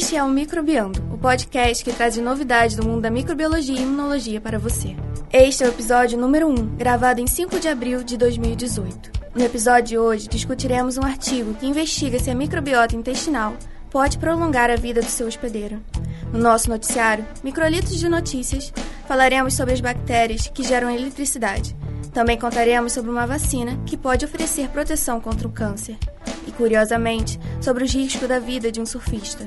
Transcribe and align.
Este 0.00 0.16
é 0.16 0.24
o 0.24 0.28
Microbiando, 0.28 0.98
o 1.12 1.18
podcast 1.18 1.84
que 1.84 1.92
traz 1.92 2.16
novidades 2.16 2.74
do 2.74 2.86
mundo 2.86 3.02
da 3.02 3.10
microbiologia 3.10 3.78
e 3.78 3.82
imunologia 3.82 4.40
para 4.40 4.58
você. 4.58 4.96
Este 5.30 5.62
é 5.62 5.66
o 5.66 5.68
episódio 5.68 6.18
número 6.18 6.48
1, 6.48 6.54
gravado 6.74 7.20
em 7.20 7.26
5 7.26 7.60
de 7.60 7.68
abril 7.68 8.02
de 8.02 8.16
2018. 8.16 9.12
No 9.34 9.44
episódio 9.44 9.84
de 9.84 9.98
hoje, 9.98 10.26
discutiremos 10.26 10.96
um 10.96 11.02
artigo 11.02 11.52
que 11.52 11.66
investiga 11.66 12.18
se 12.18 12.30
a 12.30 12.34
microbiota 12.34 12.96
intestinal 12.96 13.54
pode 13.90 14.16
prolongar 14.16 14.70
a 14.70 14.74
vida 14.74 15.02
do 15.02 15.06
seu 15.06 15.26
hospedeiro. 15.26 15.82
No 16.32 16.38
nosso 16.38 16.70
noticiário, 16.70 17.26
Microlitos 17.44 17.98
de 17.98 18.08
Notícias, 18.08 18.72
falaremos 19.06 19.52
sobre 19.52 19.74
as 19.74 19.82
bactérias 19.82 20.46
que 20.46 20.64
geram 20.64 20.88
eletricidade. 20.90 21.76
Também 22.14 22.38
contaremos 22.38 22.94
sobre 22.94 23.10
uma 23.10 23.26
vacina 23.26 23.78
que 23.84 23.98
pode 23.98 24.24
oferecer 24.24 24.70
proteção 24.70 25.20
contra 25.20 25.46
o 25.46 25.52
câncer. 25.52 25.98
E, 26.46 26.52
curiosamente, 26.52 27.38
sobre 27.60 27.84
os 27.84 27.92
riscos 27.92 28.26
da 28.26 28.38
vida 28.38 28.72
de 28.72 28.80
um 28.80 28.86
surfista. 28.86 29.44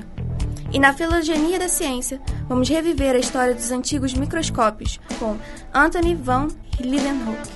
E 0.74 0.78
na 0.80 0.92
filogenia 0.92 1.56
da 1.56 1.68
ciência, 1.68 2.20
vamos 2.48 2.68
reviver 2.68 3.14
a 3.14 3.18
história 3.20 3.54
dos 3.54 3.70
antigos 3.70 4.12
microscópios 4.12 4.98
com 5.20 5.36
Anthony 5.72 6.16
van 6.16 6.48
Leeuwenhoek. 6.80 7.48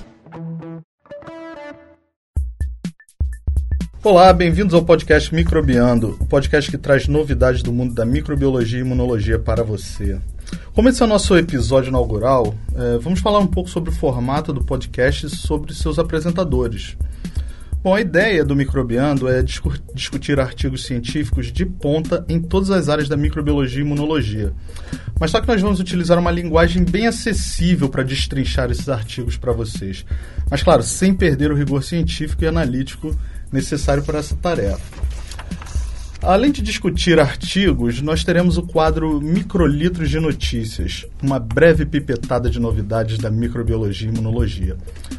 Olá, 4.01 4.31
bem-vindos 4.31 4.73
ao 4.73 4.85
podcast 4.85 5.35
Microbiando, 5.35 6.15
o 6.21 6.25
podcast 6.25 6.71
que 6.71 6.77
traz 6.77 7.09
novidades 7.09 7.61
do 7.61 7.73
mundo 7.73 7.93
da 7.93 8.05
microbiologia 8.05 8.79
e 8.79 8.83
imunologia 8.83 9.37
para 9.37 9.65
você. 9.65 10.17
Como 10.73 10.87
esse 10.87 11.01
é 11.01 11.05
o 11.05 11.09
nosso 11.09 11.35
episódio 11.37 11.89
inaugural, 11.89 12.55
é, 12.73 12.97
vamos 12.99 13.19
falar 13.19 13.39
um 13.39 13.47
pouco 13.47 13.69
sobre 13.69 13.89
o 13.89 13.93
formato 13.93 14.53
do 14.53 14.63
podcast 14.63 15.25
e 15.25 15.29
sobre 15.29 15.73
seus 15.75 15.99
apresentadores. 15.99 16.95
Bom, 17.81 17.95
a 17.95 18.01
ideia 18.01 18.43
do 18.43 18.57
Microbiando 18.57 19.29
é 19.29 19.41
discu 19.41 19.73
discutir 19.95 20.37
artigos 20.37 20.85
científicos 20.85 21.49
de 21.49 21.65
ponta 21.65 22.25
em 22.27 22.37
todas 22.37 22.71
as 22.71 22.89
áreas 22.89 23.07
da 23.07 23.15
microbiologia 23.15 23.79
e 23.79 23.85
imunologia. 23.85 24.53
Mas 25.17 25.31
só 25.31 25.39
que 25.39 25.47
nós 25.47 25.61
vamos 25.61 25.79
utilizar 25.79 26.19
uma 26.19 26.29
linguagem 26.29 26.83
bem 26.83 27.07
acessível 27.07 27.87
para 27.87 28.03
destrinchar 28.03 28.69
esses 28.69 28.89
artigos 28.89 29.37
para 29.37 29.53
vocês. 29.53 30.05
Mas, 30.51 30.61
claro, 30.61 30.83
sem 30.83 31.13
perder 31.13 31.51
o 31.51 31.55
rigor 31.55 31.81
científico 31.81 32.43
e 32.43 32.47
analítico 32.47 33.15
necessário 33.49 34.03
para 34.03 34.19
essa 34.19 34.35
tarefa. 34.35 35.08
Além 36.21 36.51
de 36.51 36.61
discutir 36.61 37.17
artigos, 37.17 38.01
nós 38.01 38.25
teremos 38.25 38.57
o 38.57 38.63
quadro 38.63 39.21
Microlitros 39.21 40.09
de 40.09 40.19
Notícias, 40.19 41.05
uma 41.23 41.39
breve 41.39 41.85
pipetada 41.85 42.49
de 42.49 42.59
novidades 42.59 43.17
da 43.17 43.31
microbiologia 43.31 44.09
e 44.09 44.11
imunologia, 44.11 44.75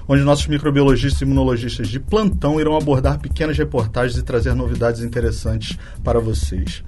onde 0.07 0.23
nossos 0.23 0.47
microbiologistas 0.47 1.23
e 1.23 1.25
imunologistas 1.25 1.89
de 1.89 1.99
plantão 1.99 2.61
irão 2.61 2.77
abordar 2.77 3.19
pequenas 3.19 3.57
reportagens 3.57 4.19
e 4.19 4.23
trazer 4.23 4.55
novidades 4.55 5.03
interessantes 5.03 5.79
para 6.05 6.21
vocês. 6.21 6.85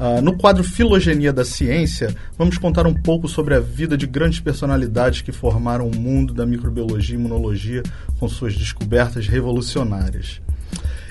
Uh, 0.00 0.20
no 0.20 0.36
quadro 0.36 0.64
Filogenia 0.64 1.32
da 1.32 1.44
Ciência, 1.44 2.12
vamos 2.36 2.58
contar 2.58 2.88
um 2.88 2.94
pouco 2.94 3.28
sobre 3.28 3.54
a 3.54 3.60
vida 3.60 3.96
de 3.96 4.08
grandes 4.08 4.40
personalidades 4.40 5.22
que 5.22 5.30
formaram 5.30 5.86
o 5.86 5.96
mundo 5.96 6.34
da 6.34 6.44
microbiologia 6.44 7.14
e 7.14 7.18
imunologia 7.20 7.84
com 8.18 8.28
suas 8.28 8.56
descobertas 8.56 9.28
revolucionárias. 9.28 10.40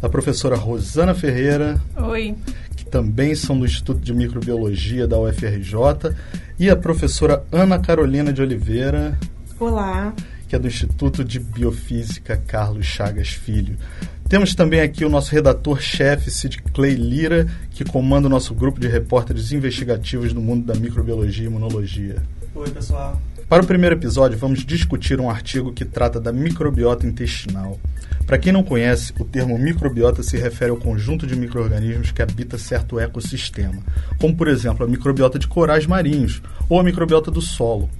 Da 0.00 0.08
professora 0.08 0.56
Rosana 0.56 1.14
Ferreira. 1.14 1.80
Oi 1.96 2.34
também 2.90 3.34
são 3.34 3.58
do 3.58 3.64
Instituto 3.64 4.00
de 4.00 4.12
Microbiologia 4.12 5.06
da 5.06 5.18
UFRJ, 5.18 6.14
e 6.58 6.68
a 6.68 6.76
professora 6.76 7.44
Ana 7.52 7.78
Carolina 7.78 8.32
de 8.32 8.42
Oliveira. 8.42 9.18
Olá. 9.58 10.12
Que 10.48 10.56
é 10.56 10.58
do 10.58 10.66
Instituto 10.66 11.24
de 11.24 11.38
Biofísica 11.38 12.36
Carlos 12.36 12.86
Chagas 12.86 13.28
Filho. 13.28 13.76
Temos 14.28 14.54
também 14.54 14.80
aqui 14.80 15.04
o 15.04 15.08
nosso 15.08 15.32
redator-chefe, 15.32 16.30
Sid 16.30 16.62
Clay 16.74 16.94
Lira, 16.94 17.46
que 17.70 17.84
comanda 17.84 18.26
o 18.26 18.30
nosso 18.30 18.54
grupo 18.54 18.78
de 18.78 18.88
repórteres 18.88 19.52
investigativos 19.52 20.32
no 20.32 20.40
mundo 20.40 20.66
da 20.66 20.78
microbiologia 20.78 21.44
e 21.44 21.46
imunologia. 21.46 22.16
Oi, 22.54 22.70
pessoal. 22.70 23.20
Para 23.48 23.64
o 23.64 23.66
primeiro 23.66 23.96
episódio, 23.96 24.38
vamos 24.38 24.64
discutir 24.64 25.20
um 25.20 25.28
artigo 25.28 25.72
que 25.72 25.84
trata 25.84 26.20
da 26.20 26.32
microbiota 26.32 27.06
intestinal. 27.06 27.80
Para 28.30 28.38
quem 28.38 28.52
não 28.52 28.62
conhece, 28.62 29.12
o 29.18 29.24
termo 29.24 29.58
microbiota 29.58 30.22
se 30.22 30.36
refere 30.36 30.70
ao 30.70 30.76
conjunto 30.76 31.26
de 31.26 31.34
micro-organismos 31.34 32.12
que 32.12 32.22
habita 32.22 32.56
certo 32.56 33.00
ecossistema, 33.00 33.82
como 34.20 34.36
por 34.36 34.46
exemplo 34.46 34.86
a 34.86 34.88
microbiota 34.88 35.36
de 35.36 35.48
corais 35.48 35.84
marinhos 35.84 36.40
ou 36.68 36.78
a 36.78 36.84
microbiota 36.84 37.28
do 37.28 37.40
solo. 37.40 37.90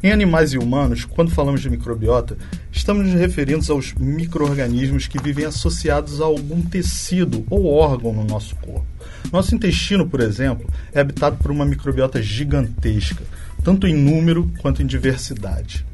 Em 0.00 0.12
animais 0.12 0.52
e 0.52 0.58
humanos, 0.58 1.04
quando 1.04 1.32
falamos 1.32 1.60
de 1.60 1.68
microbiota, 1.68 2.38
estamos 2.70 3.04
nos 3.04 3.18
referindo 3.18 3.64
aos 3.72 3.92
micro-organismos 3.94 5.08
que 5.08 5.20
vivem 5.20 5.46
associados 5.46 6.20
a 6.20 6.24
algum 6.24 6.62
tecido 6.62 7.44
ou 7.50 7.66
órgão 7.66 8.12
no 8.12 8.22
nosso 8.22 8.54
corpo. 8.54 8.86
Nosso 9.32 9.56
intestino, 9.56 10.08
por 10.08 10.20
exemplo, 10.20 10.70
é 10.94 11.00
habitado 11.00 11.36
por 11.38 11.50
uma 11.50 11.64
microbiota 11.64 12.22
gigantesca, 12.22 13.24
tanto 13.64 13.88
em 13.88 13.94
número 13.96 14.48
quanto 14.60 14.82
em 14.82 14.86
diversidade. 14.86 15.84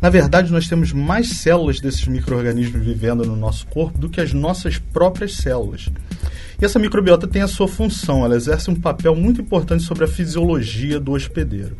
Na 0.00 0.08
verdade, 0.08 0.50
nós 0.50 0.66
temos 0.66 0.92
mais 0.92 1.28
células 1.28 1.78
desses 1.78 2.06
micro-organismos 2.06 2.82
vivendo 2.82 3.24
no 3.24 3.36
nosso 3.36 3.66
corpo 3.66 3.98
do 3.98 4.08
que 4.08 4.20
as 4.20 4.32
nossas 4.32 4.78
próprias 4.78 5.36
células. 5.36 5.90
E 6.60 6.64
essa 6.64 6.78
microbiota 6.78 7.26
tem 7.26 7.42
a 7.42 7.48
sua 7.48 7.68
função, 7.68 8.24
ela 8.24 8.36
exerce 8.36 8.70
um 8.70 8.74
papel 8.74 9.14
muito 9.14 9.42
importante 9.42 9.82
sobre 9.82 10.04
a 10.04 10.08
fisiologia 10.08 10.98
do 10.98 11.12
hospedeiro. 11.12 11.76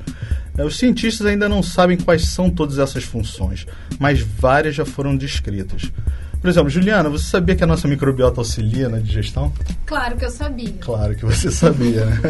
É, 0.57 0.65
os 0.65 0.77
cientistas 0.77 1.27
ainda 1.27 1.49
não 1.49 1.63
sabem 1.63 1.97
quais 1.97 2.29
são 2.29 2.51
todas 2.51 2.79
essas 2.79 3.05
funções, 3.05 3.67
mas 3.99 4.21
várias 4.21 4.75
já 4.75 4.85
foram 4.85 5.17
descritas. 5.17 5.91
Por 6.41 6.49
exemplo, 6.49 6.71
Juliana, 6.71 7.11
você 7.11 7.25
sabia 7.25 7.55
que 7.55 7.63
a 7.63 7.67
nossa 7.67 7.87
microbiota 7.87 8.41
auxilia 8.41 8.89
na 8.89 8.99
digestão? 8.99 9.53
Claro 9.85 10.17
que 10.17 10.25
eu 10.25 10.31
sabia. 10.31 10.73
Claro 10.81 11.15
que 11.15 11.25
você 11.25 11.51
sabia, 11.53 12.07
né? 12.07 12.21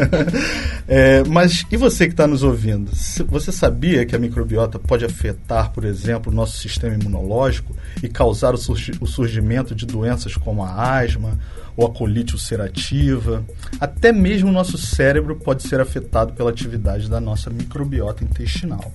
é, 0.85 1.23
mas 1.23 1.65
e 1.71 1.77
você 1.77 2.07
que 2.07 2.13
está 2.13 2.27
nos 2.27 2.43
ouvindo? 2.43 2.91
Você 3.29 3.51
sabia 3.53 4.05
que 4.05 4.13
a 4.13 4.19
microbiota 4.19 4.77
pode 4.77 5.05
afetar, 5.05 5.71
por 5.71 5.85
exemplo, 5.85 6.29
o 6.29 6.35
nosso 6.35 6.57
sistema 6.57 6.93
imunológico 6.93 7.73
e 8.03 8.09
causar 8.09 8.53
o, 8.53 8.57
o 8.57 9.07
surgimento 9.07 9.73
de 9.73 9.85
doenças 9.85 10.35
como 10.35 10.61
a 10.61 10.99
asma 10.99 11.39
ou 11.77 11.87
a 11.87 11.89
colite 11.89 12.33
ulcerativa? 12.33 13.45
Até 13.79 14.11
mesmo 14.11 14.49
o 14.49 14.53
nosso 14.53 14.77
cérebro 14.77 15.37
pode 15.37 15.63
ser 15.63 15.79
afetado 15.79 16.33
pela 16.33 16.49
atividade 16.49 17.09
da 17.09 17.21
nossa 17.21 17.49
microbiota 17.49 18.25
intestinal. 18.25 18.91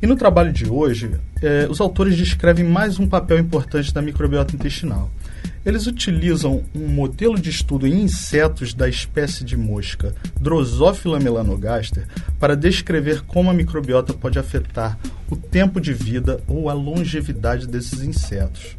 E 0.00 0.06
no 0.06 0.14
trabalho 0.14 0.52
de 0.52 0.68
hoje, 0.68 1.10
eh, 1.42 1.66
os 1.68 1.80
autores 1.80 2.16
descrevem 2.16 2.64
mais 2.64 3.00
um 3.00 3.08
papel 3.08 3.36
importante 3.36 3.92
da 3.92 4.00
microbiota 4.00 4.54
intestinal. 4.54 5.10
Eles 5.66 5.88
utilizam 5.88 6.62
um 6.72 6.86
modelo 6.86 7.36
de 7.38 7.50
estudo 7.50 7.84
em 7.84 8.02
insetos 8.02 8.72
da 8.72 8.88
espécie 8.88 9.44
de 9.44 9.56
mosca 9.56 10.14
Drosophila 10.40 11.18
melanogaster 11.18 12.06
para 12.38 12.56
descrever 12.56 13.22
como 13.22 13.50
a 13.50 13.54
microbiota 13.54 14.14
pode 14.14 14.38
afetar 14.38 14.96
o 15.28 15.36
tempo 15.36 15.80
de 15.80 15.92
vida 15.92 16.40
ou 16.46 16.70
a 16.70 16.72
longevidade 16.72 17.66
desses 17.66 18.00
insetos. 18.00 18.76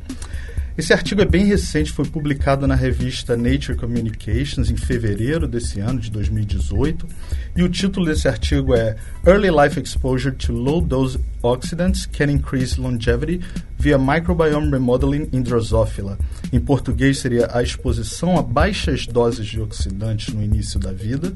Esse 0.80 0.94
artigo 0.94 1.22
é 1.22 1.26
bem 1.26 1.44
recente, 1.44 1.92
foi 1.92 2.06
publicado 2.06 2.66
na 2.66 2.74
revista 2.74 3.36
Nature 3.36 3.76
Communications 3.76 4.72
em 4.72 4.78
fevereiro 4.78 5.46
desse 5.46 5.82
ano, 5.82 6.00
de 6.00 6.10
2018, 6.10 7.06
e 7.58 7.64
o 7.64 7.68
título 7.68 8.06
desse 8.06 8.30
artigo 8.30 8.74
é 8.74 8.96
Early 9.28 9.50
Life 9.52 9.78
Exposure 9.78 10.34
to 10.34 10.54
Low 10.54 10.80
Dose 10.80 11.20
Oxidants 11.44 12.06
Can 12.06 12.32
Increase 12.32 12.80
Longevity 12.80 13.42
via 13.78 13.98
Microbiome 13.98 14.72
Remodeling 14.72 15.28
in 15.34 15.42
Drosophila. 15.42 16.18
Em 16.54 16.62
português 16.62 17.18
seria 17.18 17.50
a 17.52 17.62
exposição 17.62 18.38
a 18.38 18.42
baixas 18.42 19.06
doses 19.06 19.48
de 19.48 19.60
oxidantes 19.60 20.34
no 20.34 20.42
início 20.42 20.80
da 20.80 20.94
vida 20.94 21.34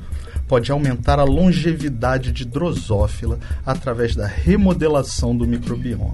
pode 0.47 0.71
aumentar 0.71 1.19
a 1.19 1.25
longevidade 1.25 2.31
de 2.31 2.45
Drosophila 2.45 3.39
através 3.65 4.15
da 4.15 4.25
remodelação 4.25 5.35
do 5.35 5.45
microbioma. 5.45 6.13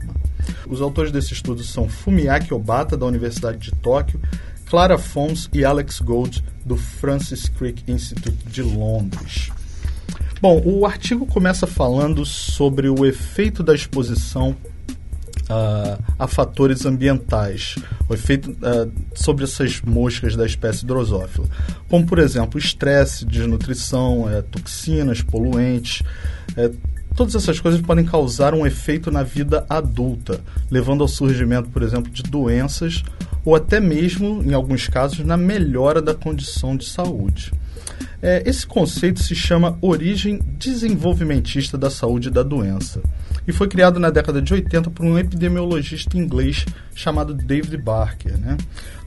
Os 0.68 0.82
autores 0.82 1.12
desse 1.12 1.34
estudo 1.34 1.64
são 1.64 1.88
Fumiaki 1.88 2.54
Obata, 2.54 2.98
da 2.98 3.06
Universidade 3.06 3.58
de 3.58 3.72
Tóquio, 3.72 4.20
Clara 4.66 4.98
Fons 4.98 5.50
e 5.52 5.66
Alex 5.66 6.00
Gold, 6.00 6.44
do 6.64 6.78
Francis 6.78 7.50
Crick 7.50 7.84
Institute 7.92 8.38
de 8.48 8.62
Londres. 8.62 9.50
Bom, 10.42 10.62
o 10.64 10.86
artigo 10.86 11.26
começa 11.26 11.68
falando 11.68 12.26
sobre 12.26 12.88
o 12.88 13.06
efeito 13.06 13.62
da 13.62 13.76
exposição 13.76 14.56
uh, 15.50 16.02
a 16.18 16.28
fatores 16.28 16.86
ambientais, 16.86 17.76
o 18.08 18.14
efeito 18.14 18.52
uh, 18.52 18.92
sobre 19.14 19.44
essas 19.44 19.82
moscas 19.82 20.36
da 20.36 20.46
espécie 20.46 20.86
Drosophila, 20.86 21.48
como 21.90 22.06
por 22.06 22.20
exemplo 22.20 22.60
estresse, 22.60 23.26
desnutrição, 23.26 24.24
uh, 24.24 24.44
toxinas, 24.44 25.22
poluentes, 25.22 26.04
todas 27.20 27.36
essas 27.36 27.60
coisas 27.60 27.82
podem 27.82 28.06
causar 28.06 28.54
um 28.54 28.66
efeito 28.66 29.12
na 29.12 29.24
vida 29.24 29.66
adulta, 29.68 30.40
levando 30.72 31.02
ao 31.02 31.08
surgimento, 31.10 31.70
por 31.70 31.84
exemplo, 31.84 32.10
de 32.10 32.24
doenças 32.24 33.04
ou 33.44 33.58
até 33.58 33.78
mesmo, 33.78 34.42
em 34.42 34.54
alguns 34.54 34.88
casos, 34.88 35.20
na 35.26 35.36
melhora 35.36 36.02
da 36.02 36.14
condição 36.14 36.78
de 36.78 36.86
saúde. 36.86 37.52
É, 38.22 38.42
esse 38.46 38.66
conceito 38.66 39.22
se 39.22 39.36
chama 39.36 39.78
origem 39.82 40.40
desenvolvimentista 40.58 41.78
da 41.78 41.90
saúde 41.90 42.30
da 42.30 42.42
doença 42.42 43.02
e 43.46 43.52
foi 43.52 43.68
criado 43.68 44.00
na 44.00 44.10
década 44.10 44.42
de 44.42 44.54
80 44.54 44.90
por 44.90 45.06
um 45.06 45.20
epidemiologista 45.20 46.18
inglês 46.18 46.66
chamado 46.96 47.34
David 47.34 47.76
Barker. 47.76 48.38
Né? 48.38 48.56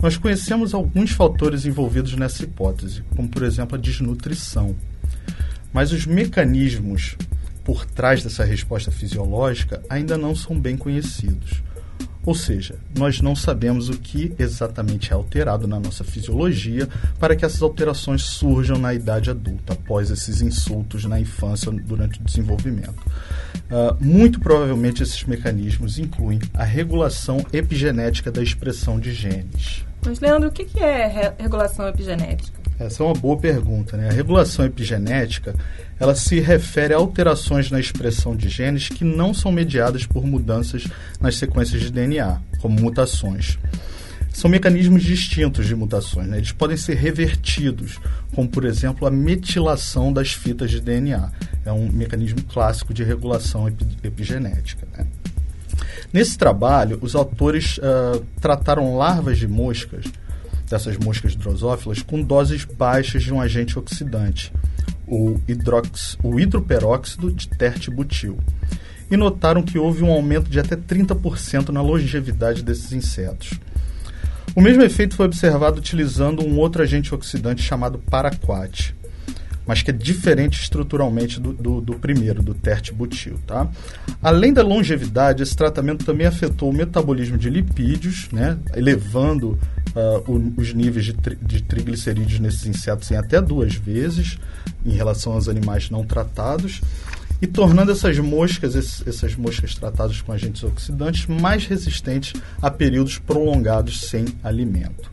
Nós 0.02 0.18
conhecemos 0.18 0.74
alguns 0.74 1.12
fatores 1.12 1.64
envolvidos 1.64 2.12
nessa 2.14 2.44
hipótese, 2.44 3.02
como 3.16 3.30
por 3.30 3.42
exemplo 3.42 3.74
a 3.74 3.80
desnutrição. 3.80 4.76
Mas 5.72 5.92
os 5.92 6.04
mecanismos 6.04 7.16
por 7.64 7.84
trás 7.84 8.22
dessa 8.22 8.44
resposta 8.44 8.90
fisiológica 8.90 9.82
ainda 9.88 10.16
não 10.16 10.34
são 10.34 10.58
bem 10.58 10.76
conhecidos. 10.76 11.62
Ou 12.24 12.36
seja, 12.36 12.76
nós 12.96 13.20
não 13.20 13.34
sabemos 13.34 13.88
o 13.88 13.98
que 13.98 14.32
exatamente 14.38 15.10
é 15.10 15.14
alterado 15.14 15.66
na 15.66 15.80
nossa 15.80 16.04
fisiologia 16.04 16.88
para 17.18 17.34
que 17.34 17.44
essas 17.44 17.60
alterações 17.62 18.22
surjam 18.22 18.78
na 18.78 18.94
idade 18.94 19.28
adulta, 19.28 19.72
após 19.72 20.08
esses 20.08 20.40
insultos 20.40 21.04
na 21.04 21.18
infância 21.18 21.72
durante 21.72 22.20
o 22.20 22.24
desenvolvimento. 22.24 23.02
Uh, 23.68 23.96
muito 24.00 24.38
provavelmente 24.38 25.02
esses 25.02 25.24
mecanismos 25.24 25.98
incluem 25.98 26.38
a 26.54 26.62
regulação 26.62 27.44
epigenética 27.52 28.30
da 28.30 28.42
expressão 28.42 29.00
de 29.00 29.12
genes. 29.12 29.84
Mas, 30.04 30.20
Leandro, 30.20 30.48
o 30.48 30.52
que 30.52 30.78
é 30.78 31.34
regulação 31.38 31.88
epigenética? 31.88 32.61
Essa 32.78 33.02
é 33.02 33.06
uma 33.06 33.14
boa 33.14 33.36
pergunta. 33.36 33.96
Né? 33.96 34.08
A 34.08 34.12
regulação 34.12 34.64
epigenética 34.64 35.54
ela 35.98 36.14
se 36.14 36.40
refere 36.40 36.92
a 36.92 36.96
alterações 36.96 37.70
na 37.70 37.78
expressão 37.78 38.34
de 38.34 38.48
genes 38.48 38.88
que 38.88 39.04
não 39.04 39.32
são 39.32 39.52
mediadas 39.52 40.04
por 40.04 40.26
mudanças 40.26 40.86
nas 41.20 41.36
sequências 41.36 41.80
de 41.80 41.92
DNA, 41.92 42.40
como 42.60 42.80
mutações. 42.80 43.58
São 44.32 44.50
mecanismos 44.50 45.02
distintos 45.02 45.66
de 45.66 45.76
mutações. 45.76 46.26
Né? 46.26 46.38
Eles 46.38 46.52
podem 46.52 46.76
ser 46.76 46.94
revertidos, 46.94 48.00
como, 48.34 48.48
por 48.48 48.64
exemplo, 48.64 49.06
a 49.06 49.10
metilação 49.10 50.12
das 50.12 50.32
fitas 50.32 50.70
de 50.70 50.80
DNA. 50.80 51.30
É 51.64 51.70
um 51.70 51.88
mecanismo 51.88 52.42
clássico 52.44 52.92
de 52.92 53.04
regulação 53.04 53.68
epigenética. 54.02 54.88
Né? 54.96 55.06
Nesse 56.12 56.36
trabalho, 56.36 56.98
os 57.00 57.14
autores 57.14 57.78
uh, 57.78 58.24
trataram 58.40 58.96
larvas 58.96 59.38
de 59.38 59.46
moscas 59.46 60.04
dessas 60.72 60.96
moscas 60.96 61.36
drosófilas 61.36 62.00
com 62.00 62.22
doses 62.22 62.64
baixas 62.64 63.22
de 63.22 63.32
um 63.32 63.42
agente 63.42 63.78
oxidante, 63.78 64.50
o, 65.06 65.38
hidrox, 65.46 66.16
o 66.22 66.40
hidroperóxido 66.40 67.30
de 67.30 67.46
tertibutil, 67.46 68.38
e 69.10 69.16
notaram 69.16 69.62
que 69.62 69.78
houve 69.78 70.02
um 70.02 70.10
aumento 70.10 70.48
de 70.48 70.58
até 70.58 70.74
30% 70.74 71.68
na 71.68 71.82
longevidade 71.82 72.62
desses 72.62 72.90
insetos. 72.90 73.60
O 74.56 74.62
mesmo 74.62 74.82
efeito 74.82 75.14
foi 75.14 75.26
observado 75.26 75.78
utilizando 75.78 76.42
um 76.42 76.58
outro 76.58 76.82
agente 76.82 77.14
oxidante 77.14 77.62
chamado 77.62 77.98
paraquat 77.98 78.94
mas 79.66 79.82
que 79.82 79.90
é 79.90 79.94
diferente 79.94 80.60
estruturalmente 80.60 81.40
do, 81.40 81.52
do, 81.52 81.80
do 81.80 81.94
primeiro, 81.94 82.42
do 82.42 82.54
tertibutil. 82.54 83.38
Tá? 83.46 83.68
Além 84.22 84.52
da 84.52 84.62
longevidade, 84.62 85.42
esse 85.42 85.56
tratamento 85.56 86.04
também 86.04 86.26
afetou 86.26 86.70
o 86.70 86.72
metabolismo 86.72 87.38
de 87.38 87.48
lipídios, 87.48 88.28
né, 88.32 88.58
elevando 88.74 89.58
uh, 89.94 90.30
o, 90.30 90.54
os 90.56 90.72
níveis 90.74 91.04
de, 91.04 91.12
tri, 91.14 91.36
de 91.40 91.62
triglicerídeos 91.62 92.40
nesses 92.40 92.66
insetos 92.66 93.10
em 93.10 93.16
até 93.16 93.40
duas 93.40 93.74
vezes 93.74 94.38
em 94.84 94.92
relação 94.92 95.32
aos 95.32 95.48
animais 95.48 95.90
não 95.90 96.04
tratados 96.04 96.80
e 97.40 97.46
tornando 97.46 97.90
essas 97.90 98.16
moscas, 98.20 98.76
esses, 98.76 99.04
essas 99.06 99.34
moscas 99.34 99.74
tratadas 99.74 100.20
com 100.22 100.32
agentes 100.32 100.62
oxidantes, 100.62 101.26
mais 101.26 101.66
resistentes 101.66 102.40
a 102.62 102.70
períodos 102.70 103.18
prolongados 103.18 104.02
sem 104.02 104.26
alimento. 104.44 105.10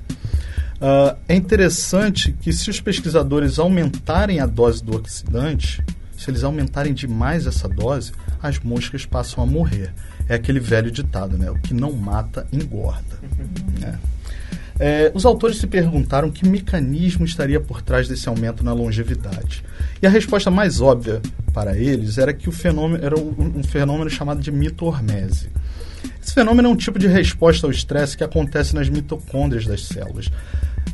Uh, 0.80 1.18
é 1.28 1.36
interessante 1.36 2.32
que 2.32 2.54
se 2.54 2.70
os 2.70 2.80
pesquisadores 2.80 3.60
aumentarem 3.60 4.40
a 4.40 4.46
dose 4.46 4.84
do 4.84 4.96
oxidante, 4.96 5.84
se 6.18 6.30
eles 6.32 6.44
aumentarem 6.44 6.94
demais 6.94 7.46
essa 7.46 7.68
dose, 7.68 8.14
as 8.42 8.60
moscas 8.60 9.06
passam 9.06 9.44
a 9.44 9.48
morrer. 9.48 9.94
É 10.28 10.36
aquele 10.36 10.60
velho 10.60 10.90
ditado, 10.90 11.38
né? 11.38 11.52
O 11.52 11.60
que 11.60 11.74
não 11.74 11.92
mata, 11.92 12.48
engorda. 12.52 13.20
Né? 13.80 14.00
É, 14.80 15.12
os 15.14 15.26
autores 15.26 15.58
se 15.58 15.68
perguntaram 15.68 16.32
que 16.32 16.48
mecanismo 16.48 17.26
estaria 17.26 17.60
por 17.60 17.82
trás 17.82 18.08
desse 18.08 18.30
aumento 18.30 18.64
na 18.64 18.72
longevidade. 18.72 19.64
E 20.02 20.08
a 20.08 20.10
resposta 20.10 20.50
mais 20.50 20.80
óbvia 20.80 21.22
para 21.54 21.78
eles 21.78 22.18
era 22.18 22.34
que 22.34 22.48
o 22.48 22.52
fenômeno 22.52 23.04
era 23.04 23.20
um, 23.20 23.58
um 23.58 23.64
fenômeno 23.64 24.10
chamado 24.10 24.40
de 24.40 24.52
mitohormese. 24.52 25.50
Esse 26.24 26.34
fenômeno 26.34 26.70
é 26.70 26.72
um 26.72 26.76
tipo 26.76 26.98
de 26.98 27.08
resposta 27.08 27.68
ao 27.68 27.72
estresse 27.72 28.16
que 28.16 28.24
acontece 28.24 28.74
nas 28.74 28.88
mitocôndrias 28.88 29.66
das 29.66 29.86
células. 29.86 30.30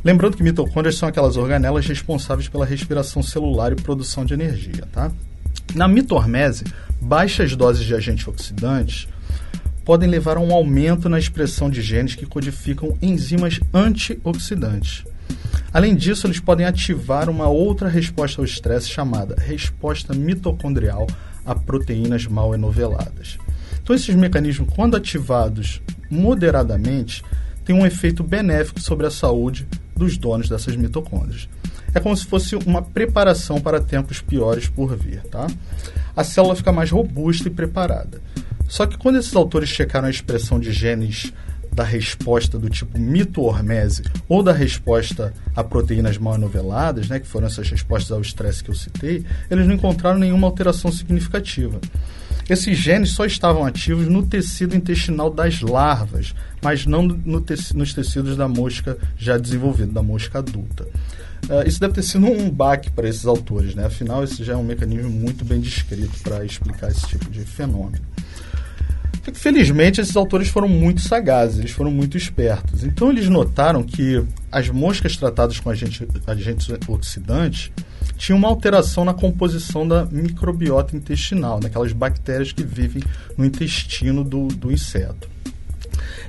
Lembrando 0.04 0.36
que 0.36 0.42
mitocôndrias 0.42 0.96
são 0.96 1.08
aquelas 1.08 1.36
organelas 1.36 1.86
responsáveis 1.86 2.48
pela 2.48 2.64
respiração 2.64 3.22
celular 3.22 3.72
e 3.72 3.76
produção 3.76 4.24
de 4.24 4.34
energia. 4.34 4.86
Tá? 4.92 5.10
Na 5.74 5.88
mitohormese, 5.88 6.64
baixas 7.00 7.56
doses 7.56 7.84
de 7.84 7.94
agentes 7.94 8.26
oxidantes 8.28 9.08
podem 9.84 10.08
levar 10.08 10.36
a 10.36 10.40
um 10.40 10.52
aumento 10.52 11.08
na 11.08 11.18
expressão 11.18 11.70
de 11.70 11.80
genes 11.80 12.14
que 12.14 12.26
codificam 12.26 12.96
enzimas 13.00 13.60
antioxidantes. 13.72 15.04
Além 15.72 15.94
disso, 15.94 16.26
eles 16.26 16.40
podem 16.40 16.66
ativar 16.66 17.28
uma 17.28 17.48
outra 17.48 17.88
resposta 17.88 18.40
ao 18.40 18.44
estresse 18.44 18.88
chamada 18.88 19.36
resposta 19.38 20.14
mitocondrial 20.14 21.06
a 21.44 21.54
proteínas 21.54 22.26
mal 22.26 22.54
enoveladas. 22.54 23.38
Então, 23.82 23.94
esses 23.94 24.14
mecanismos, 24.14 24.72
quando 24.74 24.96
ativados 24.96 25.80
moderadamente, 26.10 27.22
têm 27.66 27.76
um 27.76 27.84
efeito 27.84 28.22
benéfico 28.22 28.80
sobre 28.80 29.06
a 29.06 29.10
saúde 29.10 29.66
dos 29.94 30.16
donos 30.16 30.48
dessas 30.48 30.76
mitocôndrias. 30.76 31.48
É 31.92 32.00
como 32.00 32.16
se 32.16 32.24
fosse 32.24 32.54
uma 32.54 32.80
preparação 32.80 33.60
para 33.60 33.80
tempos 33.80 34.20
piores 34.20 34.68
por 34.68 34.96
vir, 34.96 35.22
tá? 35.24 35.46
A 36.14 36.22
célula 36.22 36.54
fica 36.54 36.72
mais 36.72 36.90
robusta 36.90 37.48
e 37.48 37.50
preparada. 37.50 38.20
Só 38.68 38.86
que 38.86 38.96
quando 38.96 39.18
esses 39.18 39.34
autores 39.34 39.68
checaram 39.68 40.06
a 40.06 40.10
expressão 40.10 40.60
de 40.60 40.72
genes 40.72 41.32
da 41.72 41.84
resposta 41.84 42.58
do 42.58 42.70
tipo 42.70 42.98
mitohormese 42.98 44.02
ou 44.28 44.42
da 44.42 44.52
resposta 44.52 45.34
a 45.54 45.62
proteínas 45.62 46.16
mal 46.16 46.34
anoveladas, 46.34 47.08
né, 47.08 47.20
que 47.20 47.26
foram 47.26 47.46
essas 47.46 47.68
respostas 47.68 48.12
ao 48.12 48.20
estresse 48.20 48.64
que 48.64 48.70
eu 48.70 48.74
citei, 48.74 49.24
eles 49.50 49.66
não 49.66 49.74
encontraram 49.74 50.18
nenhuma 50.18 50.46
alteração 50.46 50.90
significativa. 50.90 51.78
Esses 52.48 52.78
genes 52.78 53.10
só 53.10 53.24
estavam 53.24 53.64
ativos 53.64 54.06
no 54.06 54.24
tecido 54.24 54.76
intestinal 54.76 55.30
das 55.30 55.60
larvas, 55.60 56.34
mas 56.62 56.86
não 56.86 57.02
no 57.02 57.40
teci 57.40 57.76
nos 57.76 57.92
tecidos 57.92 58.36
da 58.36 58.46
mosca 58.46 58.96
já 59.16 59.36
desenvolvida, 59.36 59.92
da 59.92 60.02
mosca 60.02 60.38
adulta. 60.38 60.86
Uh, 61.48 61.66
isso 61.66 61.80
deve 61.80 61.94
ter 61.94 62.02
sido 62.02 62.26
um 62.26 62.48
baque 62.50 62.90
para 62.90 63.08
esses 63.08 63.26
autores, 63.26 63.74
né? 63.74 63.86
afinal, 63.86 64.22
esse 64.24 64.42
já 64.42 64.54
é 64.54 64.56
um 64.56 64.64
mecanismo 64.64 65.10
muito 65.10 65.44
bem 65.44 65.60
descrito 65.60 66.18
para 66.22 66.44
explicar 66.44 66.90
esse 66.90 67.06
tipo 67.06 67.28
de 67.30 67.40
fenômeno. 67.40 68.04
Felizmente, 69.34 70.00
esses 70.00 70.16
autores 70.16 70.48
foram 70.48 70.68
muito 70.68 71.00
sagazes, 71.00 71.58
eles 71.58 71.72
foram 71.72 71.90
muito 71.90 72.16
espertos. 72.16 72.84
Então, 72.84 73.10
eles 73.10 73.28
notaram 73.28 73.82
que 73.82 74.24
as 74.52 74.68
moscas 74.68 75.16
tratadas 75.16 75.58
com 75.58 75.68
agentes 75.70 76.68
oxidantes 76.88 77.72
tinham 78.16 78.38
uma 78.38 78.48
alteração 78.48 79.04
na 79.04 79.14
composição 79.14 79.86
da 79.86 80.04
microbiota 80.04 80.96
intestinal, 80.96 81.60
daquelas 81.60 81.92
bactérias 81.92 82.52
que 82.52 82.62
vivem 82.62 83.02
no 83.36 83.44
intestino 83.44 84.24
do, 84.24 84.48
do 84.48 84.72
inseto. 84.72 85.28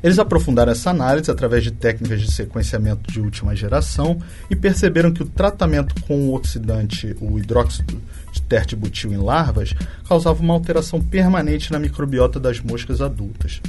Eles 0.03 0.19
aprofundaram 0.19 0.71
essa 0.71 0.91
análise 0.91 1.29
através 1.29 1.63
de 1.63 1.71
técnicas 1.71 2.21
de 2.21 2.31
sequenciamento 2.31 3.11
de 3.11 3.19
última 3.19 3.55
geração 3.55 4.21
e 4.49 4.55
perceberam 4.55 5.11
que 5.11 5.23
o 5.23 5.27
tratamento 5.27 5.95
com 6.03 6.27
o 6.27 6.35
oxidante, 6.35 7.15
o 7.19 7.37
hidróxido 7.39 7.99
de 8.31 8.41
tertibutil 8.43 9.13
em 9.13 9.17
larvas, 9.17 9.73
causava 10.07 10.41
uma 10.41 10.53
alteração 10.53 11.01
permanente 11.01 11.71
na 11.71 11.79
microbiota 11.79 12.39
das 12.39 12.59
moscas 12.59 13.01
adultas. 13.01 13.61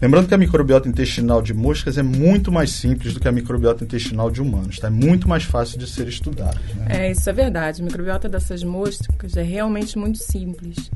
Lembrando 0.00 0.28
que 0.28 0.34
a 0.34 0.38
microbiota 0.38 0.88
intestinal 0.88 1.42
de 1.42 1.52
moscas 1.52 1.98
é 1.98 2.02
muito 2.02 2.52
mais 2.52 2.70
simples 2.70 3.12
do 3.12 3.18
que 3.18 3.26
a 3.26 3.32
microbiota 3.32 3.82
intestinal 3.82 4.30
de 4.30 4.40
humanos, 4.40 4.78
tá? 4.78 4.86
É 4.86 4.90
muito 4.90 5.28
mais 5.28 5.42
fácil 5.42 5.76
de 5.76 5.88
ser 5.88 6.06
estudada. 6.06 6.58
Né? 6.76 7.08
É, 7.08 7.10
isso 7.10 7.28
é 7.28 7.32
verdade. 7.32 7.82
A 7.82 7.84
microbiota 7.84 8.28
dessas 8.28 8.62
moscas 8.62 9.36
é 9.36 9.42
realmente 9.42 9.98
muito 9.98 10.18
simples. 10.18 10.88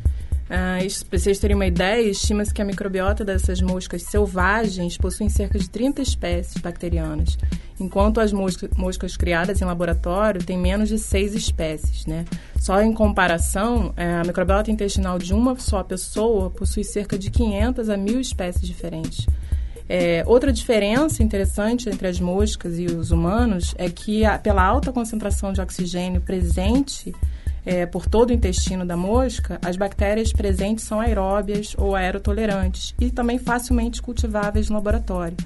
Ah, 0.55 0.77
para 1.09 1.19
vocês 1.19 1.39
terem 1.39 1.57
uma 1.57 1.65
ideia, 1.65 2.11
estima-se 2.11 2.53
que 2.53 2.61
a 2.61 2.65
microbiota 2.65 3.25
dessas 3.25 3.63
moscas 3.63 4.03
selvagens 4.03 4.99
possui 4.99 5.31
cerca 5.31 5.59
de 5.59 5.67
30 5.71 6.03
espécies 6.03 6.61
bacterianas, 6.61 7.39
enquanto 7.81 8.21
as 8.21 8.35
mosca, 8.35 8.69
moscas 8.77 9.17
criadas 9.17 9.63
em 9.63 9.65
laboratório 9.65 10.45
têm 10.45 10.59
menos 10.59 10.91
de 10.91 10.99
6 10.99 11.35
espécies. 11.35 12.05
Né? 12.05 12.27
Só 12.61 12.83
em 12.83 12.93
comparação, 12.93 13.95
é, 13.97 14.17
a 14.17 14.25
microbiota 14.25 14.71
intestinal 14.71 15.19
de 15.19 15.33
uma 15.33 15.59
só 15.59 15.83
pessoa 15.83 16.51
possui 16.51 16.85
cerca 16.85 17.17
de 17.17 17.31
500 17.31 17.89
a 17.89 17.97
1.000 17.97 18.21
espécies 18.21 18.67
diferentes. 18.67 19.27
É, 19.89 20.23
outra 20.27 20.53
diferença 20.53 21.23
interessante 21.23 21.89
entre 21.89 22.09
as 22.09 22.21
moscas 22.21 22.79
e 22.79 22.85
os 22.85 23.11
humanos 23.11 23.75
é 23.79 23.89
que, 23.89 24.23
a, 24.23 24.39
pela 24.39 24.63
alta 24.63 24.93
concentração 24.93 25.51
de 25.51 25.63
oxigênio 25.63 26.21
presente 26.21 27.11
é, 27.65 27.87
por 27.87 28.07
todo 28.07 28.31
o 28.31 28.33
intestino 28.33 28.85
da 28.85 28.97
mosca, 28.97 29.59
as 29.65 29.77
bactérias 29.77 30.33
presentes 30.33 30.85
são 30.85 31.01
aeróbias 31.01 31.75
ou 31.79 31.95
aerotolerantes 31.95 32.95
e 33.01 33.11
também 33.11 33.39
facilmente 33.39 34.03
cultiváveis 34.03 34.69
no 34.69 34.77
laboratório. 34.77 35.37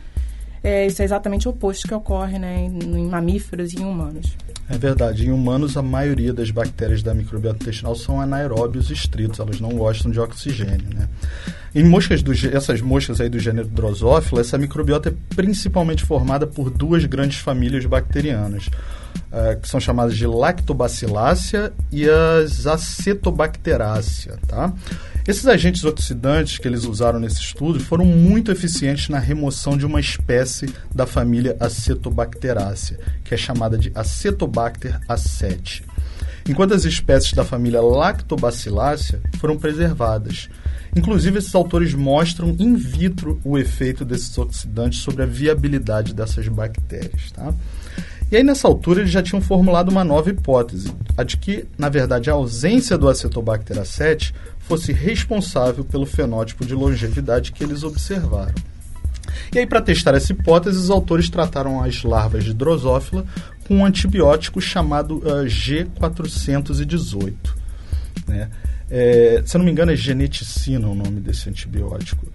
É, 0.63 0.87
isso 0.87 1.03
é 1.03 1.05
exatamente 1.05 1.47
o 1.47 1.51
oposto 1.51 1.87
que 1.87 1.95
ocorre 1.95 2.39
né, 2.39 2.67
em, 2.67 3.07
mamíferos 3.07 3.73
e 3.73 3.77
em 3.81 3.85
humanos. 3.85 4.37
É 4.69 4.77
verdade. 4.77 5.27
Em 5.27 5.31
humanos, 5.31 5.77
a 5.77 5.83
maioria 5.83 6.33
das 6.33 6.51
bactérias 6.51 7.03
da 7.03 7.15
microbiota 7.15 7.63
intestinal 7.63 7.95
são 7.95 8.21
anaeróbios 8.21 8.91
estritos. 8.91 9.39
Elas 9.39 9.61
não 9.61 9.71
gostam 9.71 10.11
de 10.11 10.19
oxigênio, 10.19 10.89
né? 10.95 11.09
Em 11.75 11.85
moscas 11.85 12.23
do, 12.23 12.33
essas 12.33 12.81
moscas 12.81 13.21
aí 13.21 13.29
do 13.29 13.39
gênero 13.39 13.69
Drosophila, 13.69 14.41
essa 14.41 14.57
microbiota 14.57 15.11
é 15.11 15.15
principalmente 15.35 16.05
formada 16.05 16.47
por 16.47 16.71
duas 16.71 17.05
grandes 17.05 17.39
famílias 17.39 17.85
bacterianas, 17.85 18.69
uh, 19.31 19.61
que 19.61 19.69
são 19.69 19.79
chamadas 19.79 20.17
de 20.17 20.27
Lactobacillácea 20.27 21.75
e 21.93 22.09
as 22.09 22.67
Acetobacterácea, 22.67 24.39
tá? 24.49 24.73
Esses 25.27 25.49
agentes 25.49 25.83
oxidantes 25.83 26.59
que 26.59 26.69
eles 26.69 26.85
usaram 26.85 27.19
nesse 27.19 27.41
estudo 27.41 27.81
foram 27.81 28.05
muito 28.05 28.53
eficientes 28.53 29.09
na 29.09 29.19
remoção 29.19 29.77
de 29.77 29.85
uma 29.85 29.99
espécie 29.99 30.73
da 30.95 31.05
família 31.05 31.57
Acetobacterácea, 31.59 33.01
que 33.25 33.35
é 33.35 33.37
chamada 33.37 33.77
de 33.77 33.91
Acetobacter 33.93 35.01
A7. 35.09 35.83
Enquanto 36.49 36.75
as 36.75 36.85
espécies 36.85 37.33
da 37.33 37.45
família 37.45 37.81
Lactobacillácea 37.81 39.21
foram 39.41 39.59
preservadas. 39.59 40.49
Inclusive, 40.95 41.39
esses 41.39 41.55
autores 41.57 41.93
mostram 41.93 42.55
in 42.57 42.77
vitro 42.77 43.41
o 43.45 43.59
efeito 43.59 44.05
desses 44.05 44.39
oxidantes 44.39 45.01
sobre 45.01 45.25
a 45.25 45.27
viabilidade 45.27 46.15
dessas 46.15 46.47
bactérias. 46.47 47.33
Tá? 47.33 47.53
E 48.31 48.37
aí, 48.37 48.43
nessa 48.43 48.67
altura, 48.67 49.01
eles 49.01 49.13
já 49.13 49.23
tinham 49.23 49.41
formulado 49.41 49.89
uma 49.89 50.03
nova 50.03 50.29
hipótese, 50.31 50.93
a 51.17 51.23
de 51.23 51.37
que, 51.37 51.65
na 51.79 51.89
verdade, 51.89 52.29
a 52.29 52.33
ausência 52.33 52.99
do 52.99 53.09
Acetobacter 53.09 53.77
A7 53.77 54.35
fosse 54.59 54.93
responsável 54.93 55.85
pelo 55.85 56.05
fenótipo 56.05 56.67
de 56.67 56.75
longevidade 56.75 57.53
que 57.53 57.63
eles 57.63 57.85
observaram. 57.85 58.55
E 59.55 59.61
aí, 59.61 59.67
para 59.67 59.81
testar 59.81 60.15
essa 60.15 60.33
hipótese, 60.33 60.77
os 60.77 60.91
autores 60.91 61.31
trataram 61.31 61.81
as 61.81 62.03
larvas 62.03 62.43
de 62.43 62.53
drosófila 62.53 63.25
com 63.67 63.77
um 63.77 63.87
antibiótico 63.87 64.61
chamado 64.61 65.19
uh, 65.19 65.45
G418. 65.45 67.33
Né? 68.27 68.51
É, 68.91 69.43
se 69.47 69.57
eu 69.57 69.61
não 69.61 69.65
me 69.65 69.71
engano, 69.71 69.93
é 69.93 69.97
geneticina 69.97 70.89
o 70.89 70.95
nome 70.97 71.21
desse 71.21 71.49
antibiótico. 71.49 72.27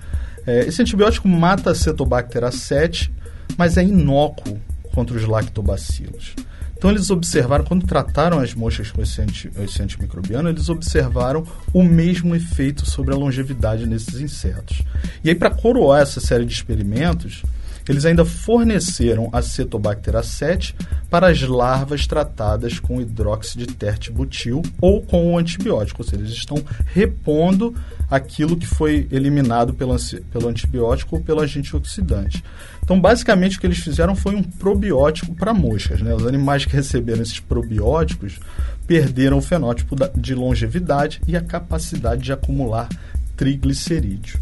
É, 0.47 0.61
esse 0.61 0.81
antibiótico 0.81 1.27
mata 1.27 1.71
a 1.71 1.75
Cetobacter 1.75 2.43
A7, 2.43 3.11
mas 3.57 3.77
é 3.77 3.83
inócuo 3.83 4.57
contra 4.93 5.17
os 5.17 5.25
lactobacilos. 5.25 6.35
Então 6.81 6.89
eles 6.89 7.11
observaram, 7.11 7.63
quando 7.63 7.85
trataram 7.85 8.39
as 8.39 8.55
moscas 8.55 8.89
com 8.89 9.03
esse, 9.03 9.21
anti, 9.21 9.51
esse 9.63 9.83
antimicrobiano, 9.83 10.49
eles 10.49 10.67
observaram 10.67 11.45
o 11.71 11.83
mesmo 11.83 12.35
efeito 12.35 12.89
sobre 12.89 13.13
a 13.13 13.17
longevidade 13.17 13.85
nesses 13.85 14.19
insetos. 14.19 14.81
E 15.23 15.29
aí, 15.29 15.35
para 15.35 15.51
coroar 15.51 16.01
essa 16.01 16.19
série 16.19 16.43
de 16.43 16.53
experimentos, 16.53 17.43
eles 17.87 18.05
ainda 18.05 18.23
forneceram 18.23 19.29
a 19.31 19.41
Cetobacter 19.41 20.13
A7 20.15 20.75
para 21.09 21.27
as 21.27 21.41
larvas 21.41 22.07
tratadas 22.07 22.79
com 22.79 23.01
hidróxido 23.01 23.65
de 23.65 23.73
tertibutil 23.73 24.61
ou 24.79 25.01
com 25.01 25.33
o 25.33 25.37
antibiótico, 25.37 26.01
ou 26.01 26.07
seja, 26.07 26.21
eles 26.21 26.33
estão 26.33 26.57
repondo 26.85 27.75
aquilo 28.09 28.57
que 28.57 28.67
foi 28.67 29.07
eliminado 29.11 29.73
pelo, 29.73 29.95
pelo 30.31 30.47
antibiótico 30.47 31.15
ou 31.15 31.21
pelo 31.21 31.41
agente 31.41 31.75
oxidante. 31.75 32.43
Então, 32.83 32.99
basicamente, 32.99 33.57
o 33.57 33.61
que 33.61 33.67
eles 33.67 33.79
fizeram 33.79 34.15
foi 34.15 34.35
um 34.35 34.43
probiótico 34.43 35.33
para 35.33 35.53
moscas. 35.53 36.01
Né? 36.01 36.13
Os 36.13 36.25
animais 36.25 36.65
que 36.65 36.75
receberam 36.75 37.21
esses 37.21 37.39
probióticos 37.39 38.39
perderam 38.85 39.37
o 39.37 39.41
fenótipo 39.41 39.95
de 40.17 40.35
longevidade 40.35 41.21
e 41.27 41.37
a 41.37 41.41
capacidade 41.41 42.21
de 42.21 42.33
acumular 42.33 42.89
triglicerídeo. 43.37 44.39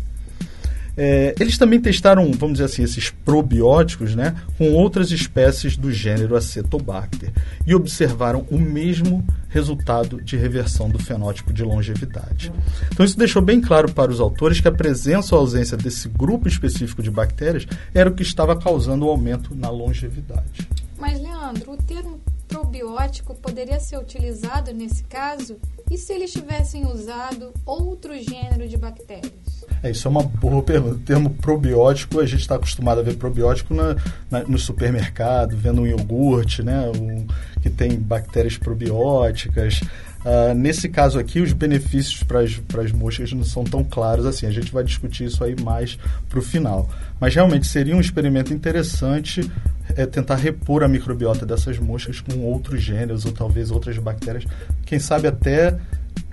É, 1.01 1.33
eles 1.39 1.57
também 1.57 1.79
testaram, 1.79 2.29
vamos 2.33 2.55
dizer 2.55 2.65
assim, 2.65 2.83
esses 2.83 3.09
probióticos 3.09 4.15
né, 4.15 4.35
com 4.57 4.73
outras 4.73 5.11
espécies 5.11 5.77
do 5.77 5.93
gênero 5.93 6.35
Acetobacter 6.35 7.31
e 7.65 7.73
observaram 7.73 8.45
o 8.51 8.59
mesmo 8.59 9.25
resultado 9.47 10.21
de 10.21 10.35
reversão 10.35 10.89
do 10.89 10.99
fenótipo 10.99 11.53
de 11.53 11.63
longevidade. 11.63 12.51
Então, 12.91 13.05
isso 13.05 13.17
deixou 13.17 13.41
bem 13.41 13.61
claro 13.61 13.93
para 13.93 14.11
os 14.11 14.19
autores 14.19 14.59
que 14.59 14.67
a 14.67 14.73
presença 14.73 15.35
ou 15.35 15.39
ausência 15.39 15.77
desse 15.77 16.09
grupo 16.09 16.49
específico 16.49 17.01
de 17.01 17.09
bactérias 17.09 17.65
era 17.93 18.09
o 18.09 18.13
que 18.13 18.21
estava 18.21 18.53
causando 18.59 19.05
o 19.05 19.09
aumento 19.09 19.55
na 19.55 19.69
longevidade. 19.69 20.67
Mas, 20.99 21.17
Leandro, 21.21 21.71
o 21.71 21.77
termo 21.77 22.19
probiótico 22.45 23.33
poderia 23.35 23.79
ser 23.79 23.97
utilizado 23.97 24.73
nesse 24.73 25.03
caso? 25.05 25.55
E 25.89 25.97
se 25.97 26.13
eles 26.13 26.31
tivessem 26.31 26.85
usado 26.85 27.51
outro 27.65 28.13
gênero 28.21 28.67
de 28.67 28.77
bactérias? 28.77 29.33
É, 29.81 29.89
isso 29.91 30.07
é 30.07 30.11
uma 30.11 30.23
boa 30.23 30.61
pergunta. 30.61 30.95
O 30.95 30.99
termo 30.99 31.29
probiótico, 31.31 32.19
a 32.19 32.25
gente 32.25 32.41
está 32.41 32.55
acostumado 32.55 32.99
a 32.99 33.03
ver 33.03 33.15
probiótico 33.15 33.73
na, 33.73 33.95
na, 34.29 34.43
no 34.43 34.57
supermercado, 34.59 35.55
vendo 35.57 35.81
um 35.81 35.87
iogurte, 35.87 36.61
né? 36.61 36.91
Um, 36.95 37.25
que 37.61 37.69
tem 37.69 37.97
bactérias 37.97 38.57
probióticas. 38.57 39.81
Uh, 40.25 40.53
nesse 40.53 40.89
caso 40.89 41.17
aqui, 41.17 41.39
os 41.39 41.53
benefícios 41.53 42.23
para 42.23 42.41
as 42.81 42.91
moscas 42.91 43.31
não 43.31 43.43
são 43.43 43.63
tão 43.63 43.83
claros 43.83 44.25
assim. 44.25 44.45
A 44.45 44.51
gente 44.51 44.71
vai 44.71 44.83
discutir 44.83 45.25
isso 45.25 45.43
aí 45.43 45.55
mais 45.61 45.97
para 46.27 46.39
o 46.39 46.41
final. 46.41 46.89
Mas 47.19 47.33
realmente 47.33 47.67
seria 47.67 47.95
um 47.95 48.01
experimento 48.01 48.53
interessante 48.53 49.49
é, 49.95 50.05
tentar 50.05 50.35
repor 50.35 50.83
a 50.83 50.87
microbiota 50.87 51.45
dessas 51.45 51.79
moscas 51.79 52.19
com 52.19 52.39
outros 52.39 52.81
gêneros 52.81 53.25
ou 53.25 53.31
talvez 53.31 53.71
outras 53.71 53.97
bactérias. 53.97 54.45
Quem 54.85 54.99
sabe 54.99 55.27
até 55.27 55.77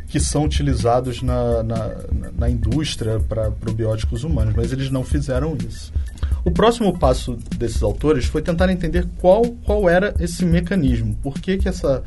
que 0.09 0.21
são 0.21 0.45
utilizados 0.45 1.21
na, 1.21 1.63
na, 1.63 1.97
na 2.39 2.51
indústria 2.51 3.19
para 3.19 3.51
probióticos 3.51 4.25
humanos, 4.25 4.55
mas 4.55 4.73
eles 4.73 4.91
não 4.91 5.05
fizeram 5.05 5.57
isso. 5.69 5.93
O 6.45 6.51
próximo 6.51 6.97
passo 6.97 7.37
desses 7.57 7.83
autores 7.83 8.25
foi 8.27 8.41
tentar 8.41 8.71
entender 8.71 9.07
qual, 9.19 9.43
qual 9.65 9.91
era 9.91 10.15
esse 10.21 10.45
mecanismo, 10.45 11.17
por 11.23 11.35
que, 11.41 11.57
que 11.59 11.69
essa 11.69 12.05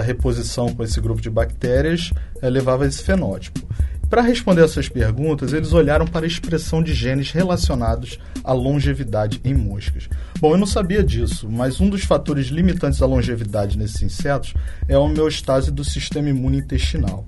reposição 0.00 0.74
com 0.74 0.82
esse 0.82 1.00
grupo 1.00 1.20
de 1.20 1.30
bactérias 1.30 2.12
é, 2.42 2.48
levava 2.48 2.84
a 2.84 2.86
esse 2.86 3.02
fenótipo. 3.02 3.60
Para 4.08 4.22
responder 4.22 4.62
essas 4.62 4.88
perguntas, 4.88 5.52
eles 5.52 5.72
olharam 5.72 6.06
para 6.06 6.24
a 6.24 6.28
expressão 6.28 6.80
de 6.80 6.94
genes 6.94 7.32
relacionados 7.32 8.20
à 8.44 8.52
longevidade 8.52 9.40
em 9.44 9.52
moscas. 9.52 10.08
Bom, 10.38 10.52
eu 10.52 10.58
não 10.58 10.66
sabia 10.66 11.02
disso, 11.02 11.48
mas 11.50 11.80
um 11.80 11.88
dos 11.88 12.04
fatores 12.04 12.46
limitantes 12.46 13.02
à 13.02 13.06
longevidade 13.06 13.76
nesses 13.76 14.02
insetos 14.02 14.54
é 14.86 14.94
a 14.94 15.00
homeostase 15.00 15.72
do 15.72 15.84
sistema 15.84 16.28
imune 16.28 16.58
intestinal. 16.58 17.26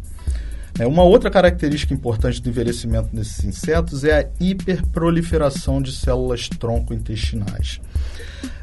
É, 0.78 0.86
uma 0.86 1.02
outra 1.02 1.28
característica 1.28 1.92
importante 1.92 2.40
do 2.40 2.48
envelhecimento 2.48 3.08
desses 3.14 3.44
insetos 3.44 4.04
é 4.04 4.20
a 4.20 4.28
hiperproliferação 4.38 5.82
de 5.82 5.90
células 5.90 6.48
tronco 6.48 6.94
intestinais. 6.94 7.80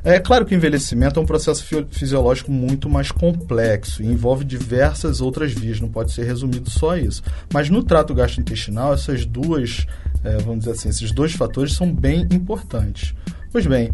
É 0.04 0.20
claro 0.20 0.46
que 0.46 0.54
o 0.54 0.58
envelhecimento 0.58 1.20
é 1.20 1.24
um 1.24 1.26
processo 1.26 1.66
fisiológico 1.90 2.52
muito 2.52 2.88
mais 2.88 3.12
complexo 3.12 4.04
e 4.04 4.06
envolve 4.06 4.46
diversas 4.46 5.20
outras 5.20 5.52
vias, 5.52 5.82
não 5.82 5.90
pode 5.90 6.14
ser 6.14 6.24
resumido 6.24 6.70
só 6.70 6.96
isso. 6.96 7.24
Mas 7.52 7.70
no 7.70 7.84
trato 7.84 8.14
gastrointestinal, 8.14 8.94
essas 8.94 9.26
duas, 9.26 9.86
é, 10.24 10.38
vamos 10.38 10.60
dizer 10.60 10.72
assim, 10.72 10.90
esses 10.90 11.12
dois 11.12 11.34
fatores 11.34 11.74
são 11.74 11.92
bem 11.92 12.28
importantes. 12.32 13.14
Pois 13.56 13.66
bem, 13.66 13.90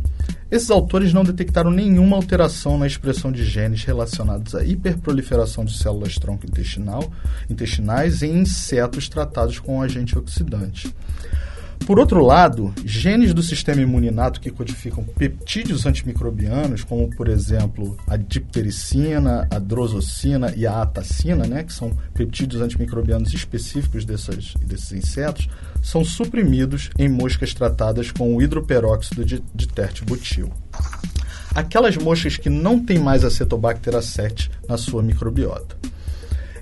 esses 0.50 0.72
autores 0.72 1.14
não 1.14 1.24
detectaram 1.24 1.70
nenhuma 1.70 2.16
alteração 2.16 2.80
na 2.80 2.88
expressão 2.88 3.32
de 3.32 3.46
genes 3.46 3.84
relacionados 3.84 4.56
à 4.56 4.66
hiperproliferação 4.66 5.64
de 5.64 5.78
células 5.78 6.16
tronco 6.16 6.48
intestinal, 6.48 7.12
intestinais 7.48 8.24
em 8.24 8.40
insetos 8.40 9.08
tratados 9.08 9.60
com 9.60 9.80
agente 9.80 10.18
oxidante. 10.18 10.92
Por 11.86 12.00
outro 12.00 12.24
lado, 12.24 12.74
genes 12.86 13.34
do 13.34 13.42
sistema 13.42 13.82
imuninato 13.82 14.40
que 14.40 14.52
codificam 14.52 15.04
peptídeos 15.04 15.86
antimicrobianos, 15.86 16.84
como 16.84 17.10
por 17.10 17.28
exemplo 17.28 17.98
a 18.08 18.16
diptericina, 18.16 19.48
a 19.50 19.60
drosocina 19.60 20.54
e 20.56 20.68
a 20.68 20.82
atacina, 20.82 21.46
né, 21.46 21.64
que 21.64 21.74
são 21.74 21.92
peptídeos 22.14 22.62
antimicrobianos 22.62 23.34
específicos 23.34 24.06
dessas, 24.06 24.54
desses 24.64 24.92
insetos, 24.92 25.50
são 25.82 26.06
suprimidos 26.06 26.92
em 26.98 27.10
moscas 27.10 27.54
tratadas 27.54 28.12
com 28.12 28.36
o 28.36 28.42
hidroperóxido 28.42 29.26
de, 29.26 29.44
de 29.54 29.68
tertibutil. 29.68 30.52
Aquelas 31.54 31.98
moscas 31.98 32.38
que 32.38 32.50
não 32.50 32.80
têm 32.80 33.00
mais 33.00 33.26
acetobacter 33.26 33.94
A7 33.96 34.50
na 34.70 34.78
sua 34.78 35.04
microbiota. 35.04 35.76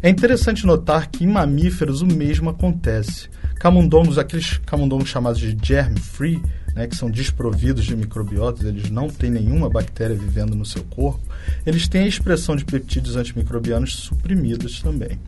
É 0.01 0.09
interessante 0.09 0.65
notar 0.65 1.07
que 1.07 1.25
em 1.25 1.27
mamíferos 1.27 2.01
o 2.01 2.07
mesmo 2.07 2.49
acontece 2.49 3.29
camundongos, 3.59 4.17
aqueles 4.17 4.57
camundongos 4.65 5.09
chamados 5.09 5.39
de 5.39 5.55
germ-free, 5.61 6.41
né, 6.73 6.87
que 6.87 6.95
são 6.95 7.11
desprovidos 7.11 7.85
de 7.85 7.95
microbiotas, 7.95 8.65
eles 8.65 8.89
não 8.89 9.09
têm 9.09 9.29
nenhuma 9.29 9.69
bactéria 9.69 10.15
vivendo 10.15 10.55
no 10.55 10.65
seu 10.65 10.83
corpo, 10.85 11.21
eles 11.65 11.87
têm 11.87 12.03
a 12.03 12.07
expressão 12.07 12.55
de 12.55 12.63
peptídeos 12.63 13.17
antimicrobianos 13.17 13.95
suprimidos 13.95 14.81
também. 14.81 15.19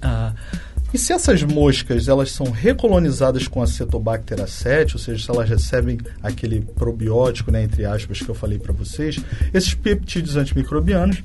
Ah, 0.00 0.32
e 0.92 0.98
se 0.98 1.12
essas 1.12 1.42
moscas 1.42 2.08
elas 2.08 2.32
são 2.32 2.50
recolonizadas 2.50 3.46
com 3.46 3.62
acetobacter 3.62 4.38
A7, 4.38 4.94
ou 4.94 4.98
seja, 4.98 5.22
se 5.22 5.30
elas 5.30 5.48
recebem 5.48 5.98
aquele 6.22 6.62
probiótico, 6.62 7.50
né, 7.50 7.62
entre 7.62 7.84
aspas, 7.84 8.20
que 8.20 8.28
eu 8.28 8.34
falei 8.34 8.58
para 8.58 8.72
vocês, 8.72 9.20
esses 9.52 9.74
peptídeos 9.74 10.36
antimicrobianos 10.36 11.22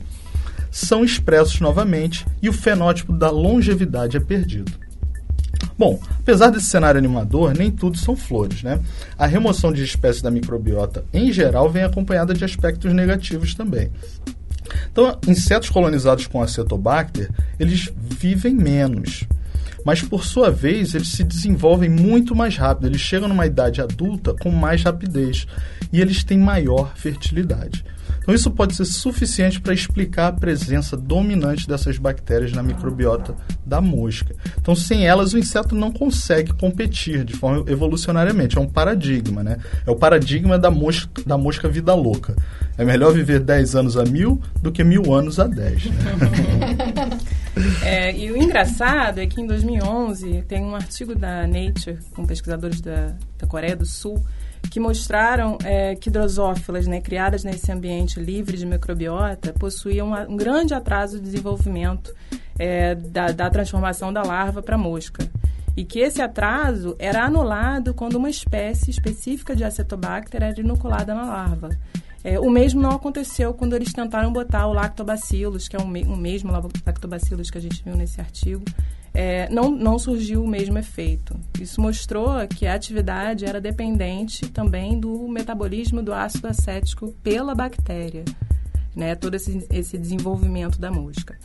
são 0.70 1.06
expressos 1.06 1.62
novamente 1.62 2.26
e 2.42 2.50
o 2.50 2.54
fenótipo 2.54 3.14
da 3.14 3.32
longevidade 3.32 4.18
é 4.18 4.20
perdido. 4.20 4.85
Bom, 5.78 6.00
apesar 6.20 6.50
desse 6.50 6.68
cenário 6.68 6.98
animador, 6.98 7.54
nem 7.54 7.70
tudo 7.70 7.98
são 7.98 8.16
flores, 8.16 8.64
né? 8.64 8.80
A 9.18 9.26
remoção 9.26 9.74
de 9.74 9.84
espécies 9.84 10.22
da 10.22 10.32
microbiota, 10.32 11.04
em 11.14 11.32
geral, 11.32 11.70
vem 11.70 11.84
acompanhada 11.84 12.34
de 12.34 12.46
aspectos 12.46 12.94
negativos 12.94 13.54
também. 13.54 13.92
Então, 14.92 15.20
insetos 15.28 15.70
colonizados 15.70 16.28
com 16.28 16.42
acetobacter, 16.42 17.30
eles 17.60 17.92
vivem 17.96 18.56
menos. 18.56 19.26
Mas, 19.84 20.02
por 20.02 20.26
sua 20.26 20.50
vez, 20.50 20.96
eles 20.96 21.10
se 21.10 21.24
desenvolvem 21.24 21.90
muito 21.90 22.36
mais 22.36 22.58
rápido. 22.58 22.88
Eles 22.88 23.02
chegam 23.02 23.28
numa 23.28 23.46
idade 23.46 23.82
adulta 23.82 24.34
com 24.34 24.50
mais 24.50 24.82
rapidez. 24.82 25.46
E 25.94 26.02
eles 26.02 26.24
têm 26.24 26.40
maior 26.40 26.94
fertilidade. 26.96 27.86
Então, 28.26 28.34
isso 28.34 28.50
pode 28.50 28.76
ser 28.76 28.86
suficiente 28.86 29.62
para 29.62 29.72
explicar 29.72 30.30
a 30.30 30.32
presença 30.32 30.98
dominante 30.98 31.68
dessas 31.68 32.00
bactérias 32.00 32.52
na 32.52 32.64
microbiota 32.64 33.36
da 33.64 33.80
mosca. 33.80 34.36
Então, 34.60 34.76
sem 34.76 35.06
elas, 35.06 35.34
o 35.34 35.38
inseto 35.38 35.76
não 35.76 35.92
consegue 35.92 36.52
competir 36.54 37.24
de 37.24 37.36
forma 37.36 37.64
evolucionariamente. 37.72 38.58
É 38.58 38.62
um 38.62 38.68
paradigma, 38.68 39.44
né? 39.44 39.60
É 39.86 39.92
o 39.92 39.96
paradigma 39.96 40.58
da 40.58 40.72
mosca, 40.72 41.22
da 41.24 41.38
mosca 41.38 41.70
vida 41.70 41.94
louca. 41.94 42.36
É 42.80 42.84
melhor 42.84 43.14
viver 43.14 43.42
10 43.42 43.76
anos 43.76 43.96
a 43.96 44.04
mil 44.04 44.42
do 44.60 44.72
que 44.72 44.84
mil 44.84 45.14
anos 45.14 45.40
a 45.40 45.46
10. 45.46 45.86
Né? 45.86 45.94
é, 47.86 48.18
e 48.18 48.32
o 48.32 48.38
engraçado 48.38 49.20
é 49.20 49.28
que 49.28 49.40
em 49.40 49.46
2011 49.46 50.46
tem 50.48 50.64
um 50.64 50.76
artigo 50.76 51.14
da 51.14 51.46
Nature, 51.46 52.00
com 52.16 52.26
pesquisadores 52.26 52.82
da, 52.82 53.14
da 53.38 53.46
Coreia 53.46 53.76
do 53.76 53.86
Sul, 53.86 54.20
que 54.70 54.80
mostraram 54.80 55.58
é, 55.64 55.96
que 55.96 56.10
drosófilas, 56.10 56.88
né, 56.88 57.02
criadas 57.02 57.44
nesse 57.44 57.72
ambiente 57.72 58.20
livre 58.20 58.58
de 58.58 58.66
microbiota, 58.66 59.54
possuíam 59.54 60.12
um, 60.12 60.36
grande 60.36 60.74
atraso 60.74 61.18
de 61.18 61.24
desenvolvimento 61.24 62.14
é, 62.58 62.96
da, 62.96 63.28
da 63.32 63.50
transformação 63.50 64.12
da 64.12 64.24
larva 64.24 64.62
para 64.62 64.78
mosca. 64.78 65.30
E 65.78 65.84
que 65.84 66.00
esse 66.00 66.22
atraso 66.22 66.96
era 66.98 67.26
anulado 67.26 67.94
quando 67.94 68.16
uma 68.16 68.30
espécie 68.30 68.92
específica 68.92 69.56
de 69.56 69.64
acetobacter 69.64 70.42
era 70.42 70.60
inoculada 70.60 71.14
na 71.14 71.26
larva. 71.26 71.70
É, 72.24 72.40
o 72.40 72.50
mesmo 72.50 72.82
não 72.82 72.92
aconteceu 72.92 73.54
quando 73.54 73.76
eles 73.76 73.94
tentaram 73.94 74.34
botar 74.34 74.66
o 74.68 74.74
lactobacillus, 74.74 75.68
que 75.68 75.76
é 75.76 75.80
o, 75.80 75.88
me 75.88 76.04
o 76.06 76.16
mesmo 76.16 76.52
lactobacillus 76.52 77.52
que 77.52 77.58
a 77.58 77.62
gente 77.62 77.84
viu 77.84 77.96
nesse 77.96 78.20
artigo, 78.20 78.64
é, 79.16 79.48
não, 79.50 79.72
não 79.72 79.98
surgiu 79.98 80.44
o 80.44 80.48
mesmo 80.48 80.78
efeito. 80.78 81.40
Isso 81.60 81.80
mostrou 81.80 82.46
que 82.48 82.68
a 82.68 82.76
atividade 82.76 83.46
era 83.46 83.62
dependente 83.62 84.48
também 84.50 85.00
do 85.00 85.28
metabolismo 85.30 86.04
do 86.04 86.14
ácido 86.14 86.48
acético 86.48 87.14
pela 87.24 87.56
bactéria, 87.56 88.26
né? 88.94 89.16
todo 89.16 89.36
esse, 89.36 89.66
esse 89.72 89.98
desenvolvimento 89.98 90.80
da 90.80 90.92
mosca. 90.92 91.38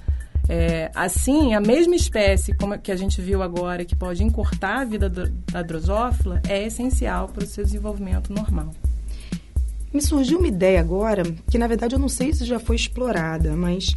É, 0.48 0.90
assim, 0.96 1.54
a 1.54 1.60
mesma 1.60 1.94
espécie 1.94 2.52
como 2.52 2.76
que 2.76 2.90
a 2.90 2.96
gente 2.96 3.20
viu 3.20 3.40
agora, 3.40 3.84
que 3.84 3.94
pode 3.94 4.24
encurtar 4.24 4.80
a 4.80 4.84
vida 4.84 5.08
do, 5.08 5.30
da 5.30 5.62
drosófila, 5.62 6.42
é 6.48 6.66
essencial 6.66 7.28
para 7.28 7.44
o 7.44 7.46
seu 7.46 7.62
desenvolvimento 7.62 8.32
normal. 8.32 8.70
Me 9.94 10.02
surgiu 10.02 10.38
uma 10.38 10.48
ideia 10.48 10.80
agora, 10.80 11.22
que 11.48 11.58
na 11.58 11.68
verdade 11.68 11.94
eu 11.94 12.00
não 12.00 12.08
sei 12.08 12.32
se 12.32 12.44
já 12.44 12.58
foi 12.58 12.74
explorada, 12.74 13.56
mas 13.56 13.94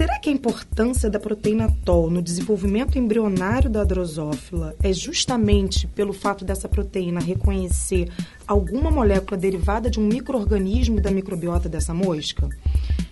Será 0.00 0.18
que 0.18 0.30
a 0.30 0.32
importância 0.32 1.10
da 1.10 1.20
proteína 1.20 1.68
TOL 1.84 2.08
no 2.08 2.22
desenvolvimento 2.22 2.98
embrionário 2.98 3.68
da 3.68 3.84
drosófila 3.84 4.74
é 4.82 4.94
justamente 4.94 5.86
pelo 5.88 6.14
fato 6.14 6.42
dessa 6.42 6.66
proteína 6.66 7.20
reconhecer 7.20 8.10
alguma 8.46 8.90
molécula 8.90 9.38
derivada 9.38 9.90
de 9.90 10.00
um 10.00 10.06
microorganismo 10.06 11.02
da 11.02 11.10
microbiota 11.10 11.68
dessa 11.68 11.92
mosca? 11.92 12.48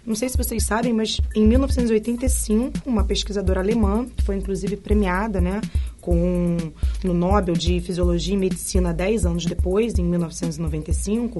Não 0.02 0.14
sei 0.14 0.30
se 0.30 0.38
vocês 0.38 0.64
sabem, 0.64 0.94
mas 0.94 1.20
em 1.36 1.46
1985, 1.46 2.80
uma 2.86 3.04
pesquisadora 3.04 3.60
alemã, 3.60 4.06
que 4.06 4.24
foi 4.24 4.36
inclusive 4.36 4.78
premiada 4.78 5.42
né, 5.42 5.60
com, 6.00 6.56
no 7.02 7.12
Nobel 7.12 7.54
de 7.54 7.80
Fisiologia 7.80 8.34
e 8.34 8.36
Medicina 8.36 8.92
10 8.92 9.26
anos 9.26 9.46
depois, 9.46 9.98
em 9.98 10.04
1995, 10.04 11.38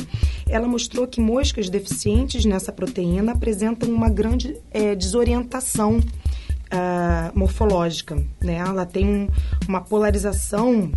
ela 0.49 0.67
mostrou 0.67 1.07
que 1.07 1.21
moscas 1.21 1.69
deficientes 1.69 2.45
nessa 2.45 2.73
proteína 2.73 3.33
apresentam 3.33 3.89
uma 3.89 4.09
grande 4.09 4.57
é, 4.71 4.95
desorientação 4.95 5.99
uh, 5.99 7.39
morfológica. 7.39 8.17
Né? 8.41 8.57
Ela 8.57 8.85
tem 8.85 9.07
um, 9.07 9.29
uma 9.69 9.81
polarização 9.81 10.91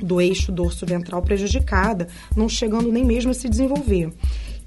do 0.00 0.20
eixo 0.20 0.52
dorso 0.52 0.84
ventral 0.84 1.22
prejudicada, 1.22 2.08
não 2.36 2.48
chegando 2.48 2.92
nem 2.92 3.04
mesmo 3.04 3.30
a 3.30 3.34
se 3.34 3.48
desenvolver. 3.48 4.12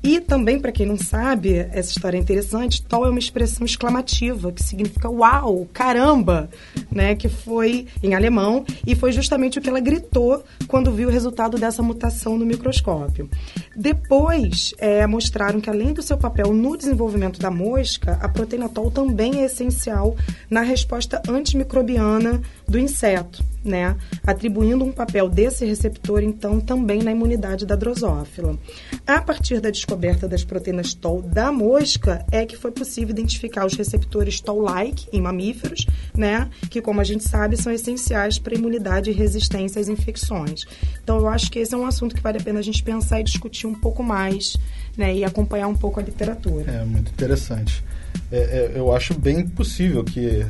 E 0.01 0.21
também, 0.21 0.59
para 0.59 0.71
quem 0.71 0.85
não 0.85 0.97
sabe, 0.97 1.55
essa 1.71 1.91
história 1.91 2.17
é 2.17 2.21
interessante, 2.21 2.81
tal 2.81 3.05
é 3.05 3.09
uma 3.09 3.19
expressão 3.19 3.65
exclamativa, 3.65 4.51
que 4.51 4.63
significa 4.63 5.09
uau, 5.09 5.67
caramba, 5.73 6.49
né? 6.89 7.15
Que 7.15 7.27
foi 7.27 7.85
em 8.01 8.13
alemão, 8.13 8.65
e 8.87 8.95
foi 8.95 9.11
justamente 9.11 9.59
o 9.59 9.61
que 9.61 9.69
ela 9.69 9.79
gritou 9.79 10.43
quando 10.67 10.91
viu 10.91 11.09
o 11.09 11.11
resultado 11.11 11.57
dessa 11.57 11.83
mutação 11.83 12.37
no 12.37 12.45
microscópio. 12.45 13.29
Depois, 13.75 14.73
é, 14.77 15.05
mostraram 15.05 15.59
que 15.59 15.69
além 15.69 15.93
do 15.93 16.01
seu 16.01 16.17
papel 16.17 16.53
no 16.53 16.77
desenvolvimento 16.77 17.39
da 17.39 17.51
mosca, 17.51 18.17
a 18.21 18.29
proteína 18.29 18.69
TOL 18.69 18.89
também 18.89 19.41
é 19.41 19.45
essencial 19.45 20.15
na 20.49 20.61
resposta 20.61 21.21
antimicrobiana 21.27 22.41
do 22.69 22.77
inseto, 22.77 23.43
né? 23.63 23.97
Atribuindo 24.25 24.85
um 24.85 24.91
papel 24.91 25.27
desse 25.27 25.65
receptor, 25.65 26.21
então, 26.21 26.59
também 26.59 27.01
na 27.01 27.11
imunidade 27.11 27.65
da 27.65 27.75
drosófila. 27.75 28.57
A 29.05 29.21
partir 29.21 29.59
da 29.59 29.69
descoberta 29.69 30.27
das 30.27 30.43
proteínas 30.43 30.93
TOL 30.93 31.21
da 31.21 31.51
mosca, 31.51 32.25
é 32.31 32.45
que 32.45 32.55
foi 32.55 32.71
possível 32.71 33.09
identificar 33.09 33.65
os 33.65 33.73
receptores 33.73 34.39
TOL-like 34.39 35.07
em 35.11 35.21
mamíferos, 35.21 35.85
né? 36.15 36.49
Que, 36.69 36.81
como 36.81 37.01
a 37.01 37.03
gente 37.03 37.27
sabe, 37.27 37.57
são 37.57 37.71
essenciais 37.73 38.37
para 38.37 38.53
a 38.53 38.57
imunidade 38.57 39.09
e 39.09 39.13
resistência 39.13 39.81
às 39.81 39.87
infecções. 39.87 40.65
Então, 41.03 41.17
eu 41.17 41.27
acho 41.27 41.51
que 41.51 41.59
esse 41.59 41.73
é 41.73 41.77
um 41.77 41.85
assunto 41.85 42.15
que 42.15 42.21
vale 42.21 42.37
a 42.37 42.41
pena 42.41 42.59
a 42.59 42.63
gente 42.63 42.83
pensar 42.83 43.19
e 43.19 43.23
discutir 43.23 43.67
um 43.67 43.75
pouco 43.75 44.03
mais, 44.03 44.55
né? 44.95 45.15
E 45.15 45.23
acompanhar 45.23 45.67
um 45.67 45.75
pouco 45.75 45.99
a 45.99 46.03
literatura. 46.03 46.71
É, 46.71 46.85
muito 46.85 47.11
interessante. 47.11 47.83
É, 48.31 48.37
é, 48.37 48.71
eu 48.75 48.93
acho 48.93 49.13
bem 49.13 49.47
possível 49.47 50.03
que 50.03 50.45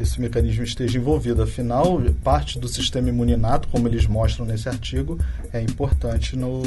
esse 0.00 0.20
mecanismo 0.20 0.62
esteja 0.64 0.98
envolvido. 0.98 1.42
Afinal, 1.42 2.00
parte 2.22 2.58
do 2.58 2.68
sistema 2.68 3.08
imuninato, 3.08 3.68
como 3.68 3.88
eles 3.88 4.06
mostram 4.06 4.46
nesse 4.46 4.68
artigo, 4.68 5.18
é 5.52 5.60
importante 5.60 6.36
no, 6.36 6.62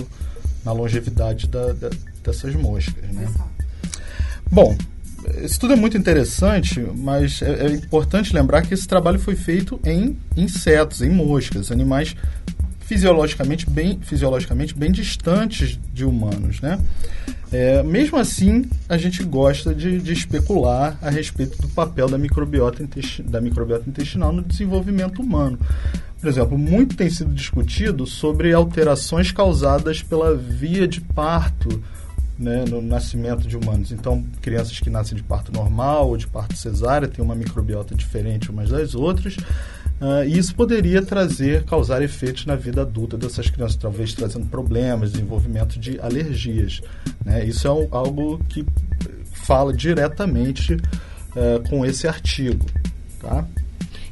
na 0.64 0.72
longevidade 0.72 1.48
da, 1.48 1.74
da, 1.74 1.90
dessas 2.24 2.56
moscas. 2.56 3.04
Né? 3.10 3.28
Bom, 4.52 4.76
isso 5.44 5.60
tudo 5.60 5.74
é 5.74 5.76
muito 5.76 5.98
interessante, 5.98 6.80
mas 6.96 7.42
é, 7.42 7.68
é, 7.68 7.72
importante 7.72 8.34
lembrar 8.34 8.64
que 8.64 8.74
esse 8.74 8.88
trabalho 8.88 9.20
foi 9.20 9.36
feito 9.36 9.80
em 9.86 10.18
insetos, 10.36 11.02
em 11.02 11.10
moscas, 11.10 11.72
animais 11.72 12.16
fisiologicamente 12.92 13.70
bem, 13.70 13.98
fisiologicamente 14.02 14.76
bem 14.76 14.92
distantes 14.92 15.80
de 15.94 16.04
humanos, 16.04 16.60
né? 16.60 16.78
É, 17.50 17.82
mesmo 17.84 18.18
assim, 18.18 18.66
a 18.90 18.98
gente 18.98 19.24
gosta 19.24 19.74
de, 19.74 20.02
de, 20.02 20.12
especular 20.12 20.98
a 21.02 21.10
respeito 21.10 21.62
do 21.62 21.70
papel 21.70 22.10
da 22.10 22.18
microbiota, 22.18 22.86
da 23.24 23.40
microbiota 23.40 23.90
intestinal 23.90 24.34
no 24.34 24.42
desenvolvimento 24.42 25.22
humano. 25.22 25.58
Por 26.20 26.28
exemplo, 26.28 26.58
muito 26.58 26.98
tem 26.98 27.10
sido 27.10 27.34
discutido 27.34 28.06
sobre 28.06 28.54
alterações 28.54 29.32
causadas 29.32 30.04
pela 30.04 30.36
via 30.36 30.86
de 30.86 31.00
parto 31.00 31.82
né, 32.38 32.66
no 32.68 32.82
nascimento 32.82 33.48
de 33.48 33.56
humanos. 33.56 33.94
Então, 33.94 34.22
crianças 34.42 34.82
que 34.82 34.90
nascem 34.90 35.16
de 35.16 35.24
parto 35.24 35.54
normal 35.54 36.10
ou 36.10 36.18
de 36.18 36.28
parto 36.28 36.58
cesárea 36.58 37.08
têm 37.08 37.24
uma 37.24 37.36
microbiota 37.36 37.96
diferente 37.96 38.50
umas 38.50 38.70
das 38.70 38.96
outras. 38.96 39.38
Uh, 40.02 40.26
e 40.26 40.36
isso 40.36 40.56
poderia 40.56 41.04
trazer, 41.04 41.64
causar 41.64 42.02
efeitos 42.02 42.48
na 42.48 42.56
vida 42.56 42.82
adulta 42.82 43.16
dessas 43.16 43.52
crianças, 43.52 43.76
talvez 43.76 44.14
trazendo 44.14 44.48
problemas, 44.48 45.12
desenvolvimento 45.12 45.80
de 45.80 46.00
alergias. 46.00 46.82
Né? 47.24 47.46
Isso 47.46 47.68
é 47.68 47.72
um, 47.72 47.88
algo 47.92 48.44
que 48.50 48.66
fala 49.32 49.72
diretamente 49.72 50.74
uh, 50.74 51.70
com 51.70 51.86
esse 51.86 52.08
artigo. 52.08 52.66
Tá? 53.20 53.46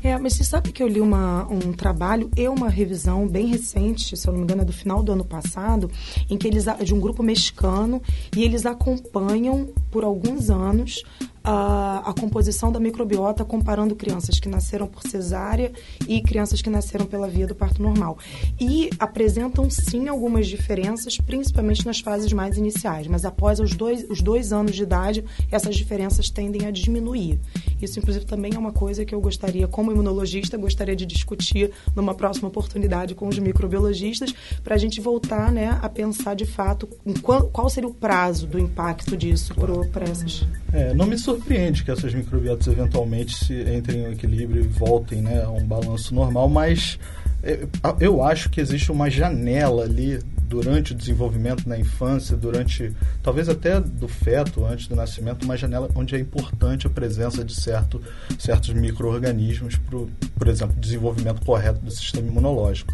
É, 0.04 0.17
mas 0.17 0.34
você 0.34 0.43
sabe 0.43 0.71
que 0.71 0.82
eu 0.82 0.88
li 0.88 1.02
uma, 1.02 1.45
um 1.52 1.73
trabalho 1.73 2.30
e 2.38 2.47
uma 2.47 2.69
revisão 2.69 3.28
bem 3.28 3.47
recente, 3.47 4.15
se 4.15 4.28
eu 4.28 4.32
não 4.32 4.39
me 4.39 4.43
engano, 4.43 4.62
é 4.62 4.65
do 4.65 4.71
final 4.71 5.04
do 5.04 5.12
ano 5.12 5.25
passado, 5.25 5.91
em 6.30 6.38
que 6.38 6.47
eles 6.47 6.65
de 6.84 6.93
um 6.93 6.99
grupo 6.99 7.21
mexicano 7.21 8.02
e 8.36 8.43
eles 8.43 8.65
acompanham 8.65 9.69
por 9.91 10.06
alguns 10.06 10.49
anos 10.49 11.04
a, 11.50 12.04
a, 12.12 12.14
composição 12.14 12.72
da 12.72 12.80
microbiota 12.80 13.44
comparando 13.44 13.96
crianças 13.96 14.40
que 14.40 14.48
nasceram 14.48 14.86
por 14.86 15.02
cesárea 15.02 15.72
e 16.08 16.22
crianças 16.22 16.62
que 16.62 16.70
nasceram 16.70 17.08
pela 17.08 17.28
via 17.28 17.48
do 17.48 17.56
parto 17.56 17.82
normal. 17.82 18.20
E 18.60 18.92
apresentam 19.00 19.68
sim 19.68 20.08
algumas 20.08 20.48
diferenças, 20.48 21.18
principalmente 21.18 21.84
nas 21.88 22.02
fases 22.02 22.32
mais 22.32 22.56
iniciais, 22.56 23.08
mas 23.08 23.26
após 23.26 23.60
os 23.60 23.74
dois, 23.74 24.08
os 24.08 24.22
dois 24.22 24.54
anos 24.54 24.76
de 24.76 24.84
idade, 24.84 25.26
essas 25.50 25.76
diferenças 25.76 26.30
tendem 26.30 26.68
a 26.68 26.72
diminuir. 26.72 27.40
Isso, 27.82 27.98
inclusive, 27.98 28.26
também 28.26 28.54
é 28.54 28.60
uma 28.60 28.72
coisa 28.72 29.04
que 29.04 29.16
eu 29.16 29.20
gostaria, 29.20 29.68
como 29.68 29.92
imunologista, 29.92 30.56
gostaria 30.56 30.96
de 30.96 31.06
discutir 31.06 31.72
numa 31.96 32.14
próxima 32.14 32.48
oportunidade 32.48 33.16
com 33.16 33.28
os 33.28 33.40
microbiologistas, 33.40 34.36
para 34.64 34.76
a 34.76 34.78
gente 34.78 35.02
voltar 35.02 35.52
né, 35.52 35.80
a 35.82 35.90
pensar 35.90 36.36
de 36.36 36.46
fato 36.46 36.88
qual, 37.24 37.48
qual 37.48 37.70
seria 37.72 37.90
o 37.90 37.94
prazo 37.94 38.46
do 38.46 38.60
impacto 38.60 39.18
disso 39.18 39.56
para 39.92 40.06
essas. 40.06 40.46
É, 40.72 40.94
não 40.94 41.08
me 41.08 41.18
que 41.41 41.91
essas 41.91 42.13
microbiotas 42.13 42.67
eventualmente 42.67 43.36
se 43.36 43.54
entrem 43.75 44.06
em 44.06 44.12
equilíbrio 44.12 44.63
e 44.63 44.67
voltem 44.67 45.21
né, 45.21 45.43
a 45.43 45.49
um 45.49 45.65
balanço 45.65 46.13
normal, 46.13 46.49
mas 46.49 46.99
é, 47.41 47.65
eu 47.99 48.23
acho 48.23 48.49
que 48.49 48.60
existe 48.60 48.91
uma 48.91 49.10
janela 49.10 49.84
ali 49.84 50.19
durante 50.49 50.93
o 50.93 50.95
desenvolvimento 50.95 51.69
na 51.69 51.78
infância, 51.78 52.36
durante 52.36 52.91
talvez 53.21 53.47
até 53.47 53.80
do 53.80 54.08
feto, 54.08 54.65
antes 54.65 54.88
do 54.88 54.95
nascimento, 54.95 55.43
uma 55.43 55.56
janela 55.56 55.89
onde 55.93 56.15
é 56.15 56.19
importante 56.19 56.88
a 56.88 56.89
presença 56.89 57.45
de 57.45 57.54
certo, 57.54 58.02
certos 58.38 58.73
micro-organismos 58.73 59.75
para, 59.75 59.99
por 60.38 60.47
exemplo, 60.47 60.75
desenvolvimento 60.80 61.45
correto 61.45 61.80
do 61.80 61.91
sistema 61.91 62.28
imunológico. 62.28 62.91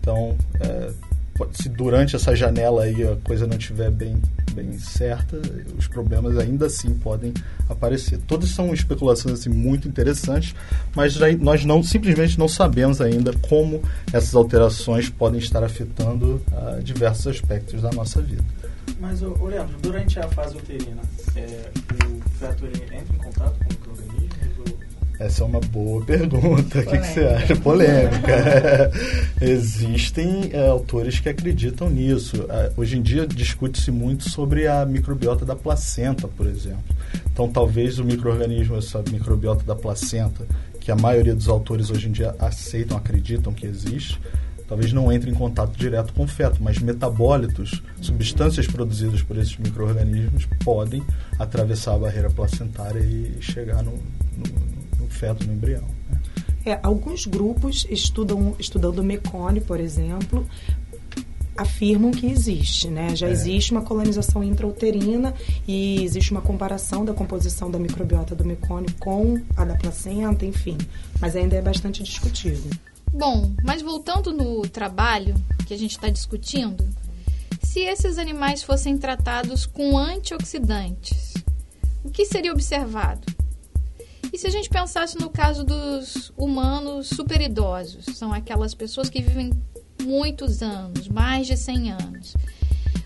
Então, 0.00 0.36
é, 0.60 0.90
se 1.52 1.68
durante 1.68 2.16
essa 2.16 2.34
janela 2.34 2.84
aí 2.84 3.02
a 3.06 3.16
coisa 3.16 3.46
não 3.46 3.58
estiver 3.58 3.90
bem, 3.90 4.20
bem 4.54 4.78
certa, 4.78 5.40
os 5.76 5.88
problemas 5.88 6.38
ainda 6.38 6.66
assim 6.66 6.94
podem 6.94 7.32
aparecer. 7.68 8.18
Todas 8.18 8.50
são 8.50 8.72
especulações 8.72 9.40
assim, 9.40 9.50
muito 9.50 9.88
interessantes, 9.88 10.54
mas 10.94 11.16
nós 11.40 11.64
não 11.64 11.82
simplesmente 11.82 12.38
não 12.38 12.48
sabemos 12.48 13.00
ainda 13.00 13.32
como 13.48 13.82
essas 14.12 14.34
alterações 14.34 15.08
podem 15.08 15.40
estar 15.40 15.62
afetando 15.64 16.40
uh, 16.52 16.82
diversos 16.82 17.26
aspectos 17.26 17.82
da 17.82 17.90
nossa 17.90 18.22
vida. 18.22 18.44
Mas, 19.00 19.20
Leandro, 19.20 19.76
durante 19.82 20.18
a 20.18 20.28
fase 20.28 20.56
uterina, 20.56 21.02
é, 21.34 21.70
o 22.06 22.38
feto 22.38 22.66
entra 22.66 22.96
em 22.96 23.18
contato 23.18 23.58
com 23.84 23.93
essa 25.18 25.44
é 25.44 25.46
uma 25.46 25.60
boa 25.60 26.04
pergunta. 26.04 26.80
O 26.80 26.86
que, 26.86 26.98
que, 26.98 27.06
você 27.06 27.20
acha? 27.20 27.56
Polêmica. 27.56 28.90
Existem 29.40 30.50
é, 30.52 30.68
autores 30.68 31.20
que 31.20 31.28
acreditam 31.28 31.88
nisso. 31.88 32.46
É, 32.48 32.72
hoje 32.76 32.98
em 32.98 33.02
dia 33.02 33.26
discute-se 33.26 33.90
muito 33.90 34.28
sobre 34.28 34.66
a 34.66 34.84
microbiota 34.84 35.44
da 35.44 35.54
placenta, 35.54 36.26
por 36.26 36.46
exemplo. 36.46 36.82
Então, 37.32 37.48
talvez 37.48 37.98
o 37.98 38.04
microorganismo, 38.04 38.76
essa 38.76 39.02
microbiota 39.10 39.64
da 39.64 39.76
placenta, 39.76 40.44
que 40.80 40.90
a 40.90 40.96
maioria 40.96 41.34
dos 41.34 41.48
autores 41.48 41.90
hoje 41.90 42.08
em 42.08 42.12
dia 42.12 42.34
aceitam, 42.38 42.96
acreditam 42.96 43.52
que 43.52 43.66
existe, 43.66 44.20
talvez 44.68 44.92
não 44.92 45.12
entre 45.12 45.30
em 45.30 45.34
contato 45.34 45.76
direto 45.76 46.12
com 46.12 46.24
o 46.24 46.28
feto, 46.28 46.60
mas 46.60 46.78
metabólitos, 46.78 47.82
substâncias 48.00 48.66
produzidas 48.66 49.22
por 49.22 49.36
esses 49.38 49.56
microorganismos 49.56 50.46
podem 50.64 51.02
atravessar 51.38 51.94
a 51.94 51.98
barreira 51.98 52.30
placentária 52.30 53.00
e 53.00 53.36
chegar 53.40 53.82
no, 53.82 53.92
no 53.92 54.83
feto 55.08 55.46
no 55.46 55.52
embrião. 55.52 55.84
Né? 56.10 56.20
É, 56.66 56.80
alguns 56.82 57.26
grupos 57.26 57.86
estudam 57.90 58.54
estudando 58.58 59.02
mecone, 59.02 59.60
por 59.60 59.78
exemplo, 59.78 60.46
afirmam 61.56 62.10
que 62.10 62.26
existe, 62.26 62.88
né? 62.88 63.14
Já 63.14 63.28
é. 63.28 63.30
existe 63.30 63.72
uma 63.72 63.82
colonização 63.82 64.42
intrauterina 64.42 65.34
e 65.66 66.02
existe 66.02 66.32
uma 66.32 66.40
comparação 66.40 67.04
da 67.04 67.12
composição 67.12 67.70
da 67.70 67.78
microbiota 67.78 68.34
do 68.34 68.44
mecone 68.44 68.88
com 68.98 69.40
a 69.56 69.64
da 69.64 69.74
placenta, 69.74 70.44
enfim. 70.44 70.78
Mas 71.20 71.36
ainda 71.36 71.56
é 71.56 71.62
bastante 71.62 72.02
discutido. 72.02 72.68
Bom, 73.12 73.52
mas 73.62 73.80
voltando 73.80 74.32
no 74.32 74.62
trabalho 74.62 75.34
que 75.66 75.74
a 75.74 75.78
gente 75.78 75.92
está 75.92 76.08
discutindo, 76.08 76.84
se 77.62 77.80
esses 77.80 78.18
animais 78.18 78.62
fossem 78.62 78.98
tratados 78.98 79.66
com 79.66 79.96
antioxidantes, 79.96 81.34
o 82.02 82.10
que 82.10 82.24
seria 82.24 82.52
observado? 82.52 83.33
E 84.34 84.36
se 84.36 84.48
a 84.48 84.50
gente 84.50 84.68
pensasse 84.68 85.16
no 85.16 85.30
caso 85.30 85.62
dos 85.62 86.32
humanos 86.36 87.06
superidosos, 87.06 88.04
são 88.16 88.32
aquelas 88.32 88.74
pessoas 88.74 89.08
que 89.08 89.22
vivem 89.22 89.52
muitos 90.02 90.60
anos, 90.60 91.06
mais 91.06 91.46
de 91.46 91.56
100 91.56 91.92
anos. 91.92 92.34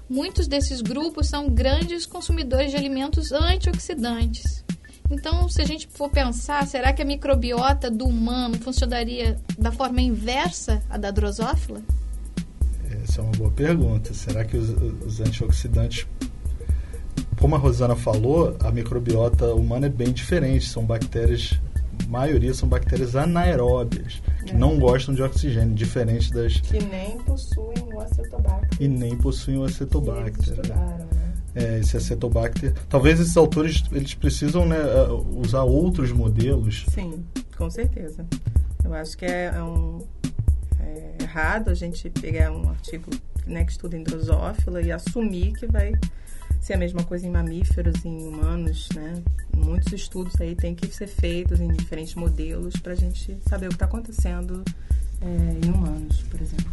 Muitos 0.09 0.49
desses 0.49 0.81
grupos 0.81 1.29
são 1.29 1.51
grandes 1.51 2.07
consumidores 2.07 2.71
de 2.71 2.79
alimentos 2.79 3.31
antioxidantes. 3.31 4.65
Então, 5.11 5.51
se 5.51 5.61
a 5.61 5.67
gente 5.67 5.87
for 5.89 6.09
pensar, 6.09 6.67
será 6.67 6.95
que 6.95 7.03
a 7.03 7.05
microbiota 7.05 7.91
do 7.91 8.07
humano 8.07 8.59
funcionaria 8.59 9.37
da 9.59 9.71
forma 9.71 10.01
inversa 10.01 10.83
à 10.89 10.97
da 10.97 11.11
drosófila? 11.11 11.83
Essa 13.03 13.21
é 13.21 13.25
uma 13.25 13.33
boa 13.33 13.51
pergunta. 13.51 14.15
Será 14.15 14.47
que 14.47 14.57
os, 14.57 14.71
os 15.05 15.21
antioxidantes 15.21 16.07
como 17.39 17.55
a 17.55 17.59
Rosana 17.59 17.97
falou, 17.97 18.57
a 18.61 18.71
microbiota 18.71 19.55
humana 19.55 19.87
é 19.87 19.91
bem 19.91 20.13
diferente. 20.13 20.67
São 20.67 20.85
bactérias, 20.85 21.59
a 22.05 22.09
maioria 22.09 22.53
são 22.53 22.69
bactérias 22.69 23.17
anaeróbias, 23.17 24.23
que 24.45 24.53
é. 24.53 24.57
não 24.57 24.79
gostam 24.79 25.15
de 25.15 25.23
oxigênio, 25.23 25.75
diferente 25.75 26.33
das. 26.33 26.61
Que 26.61 26.83
nem 26.83 27.19
possuem 27.19 27.83
o 27.93 28.01
acetobacter. 28.01 28.79
E 28.81 28.89
nem 28.89 29.17
possuem 29.17 29.59
o 29.59 29.65
acetobacter. 29.65 30.57
Né? 30.57 30.75
né? 30.75 31.09
É, 31.55 31.79
esse 31.79 31.97
acetobacter. 31.97 32.75
Talvez 32.89 33.19
esses 33.19 33.37
autores 33.37 33.83
eles 33.93 34.15
precisam 34.15 34.67
né, 34.67 34.79
usar 35.35 35.65
outros 35.65 36.13
modelos. 36.13 36.87
Sim, 36.89 37.25
com 37.57 37.71
certeza. 37.71 38.27
Eu 38.85 38.95
acho 38.95 39.17
que 39.17 39.25
é, 39.25 39.47
é 39.47 39.63
um, 39.63 39.99
é 40.81 41.23
errado 41.23 41.71
a 41.71 41.75
gente 41.75 42.09
pegar 42.11 42.53
um 42.53 42.69
artigo 42.69 43.11
né, 43.47 43.65
que 43.65 43.73
estuda 43.73 43.97
em 43.97 44.03
drosófila 44.03 44.81
e 44.81 44.93
assumir 44.93 45.53
que 45.53 45.67
vai 45.67 45.93
ser 46.61 46.75
a 46.75 46.77
mesma 46.77 47.03
coisa 47.05 47.27
em 47.27 47.31
mamíferos, 47.31 48.05
em 48.05 48.29
humanos, 48.29 48.89
né? 48.95 49.23
Muitos 49.57 49.93
estudos 49.93 50.41
aí 50.41 50.55
têm 50.55 50.75
que 50.75 50.87
ser 50.89 51.07
feitos 51.07 51.61
em 51.61 51.69
diferentes 51.69 52.15
modelos 52.15 52.77
para 52.77 52.93
a 52.93 52.97
gente 52.97 53.37
saber 53.49 53.67
o 53.67 53.69
que 53.71 53.77
está 53.77 53.87
acontecendo 53.87 54.63
é, 55.21 55.67
em 55.67 55.71
humanos, 55.71 56.23
por 56.31 56.41
exemplo. 56.41 56.71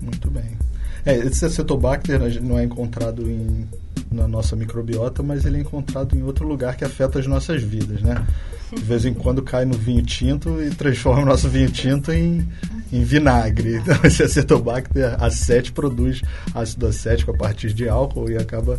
Muito 0.00 0.30
bem. 0.30 0.56
É, 1.04 1.16
esse 1.16 1.44
acetobacter 1.44 2.20
não 2.42 2.58
é 2.58 2.64
encontrado 2.64 3.30
em, 3.30 3.66
na 4.10 4.26
nossa 4.26 4.56
microbiota, 4.56 5.22
mas 5.22 5.44
ele 5.44 5.58
é 5.58 5.60
encontrado 5.60 6.16
em 6.16 6.22
outro 6.22 6.46
lugar 6.46 6.76
que 6.76 6.84
afeta 6.84 7.18
as 7.18 7.26
nossas 7.26 7.62
vidas, 7.62 8.02
né? 8.02 8.26
De 8.72 8.82
vez 8.82 9.04
em 9.04 9.14
quando 9.14 9.42
cai 9.42 9.64
no 9.64 9.76
vinho 9.76 10.02
tinto 10.02 10.60
e 10.62 10.70
transforma 10.70 11.22
o 11.22 11.26
nosso 11.26 11.48
vinho 11.48 11.70
tinto 11.70 12.12
em, 12.12 12.46
em 12.92 13.04
vinagre. 13.04 13.76
Então, 13.86 13.98
esse 14.04 14.22
acetobacter 14.22 15.16
A7 15.18 15.72
produz 15.72 16.22
ácido 16.54 16.86
acético 16.86 17.30
a 17.30 17.36
partir 17.36 17.72
de 17.72 17.88
álcool 17.88 18.30
e 18.30 18.36
acaba 18.36 18.78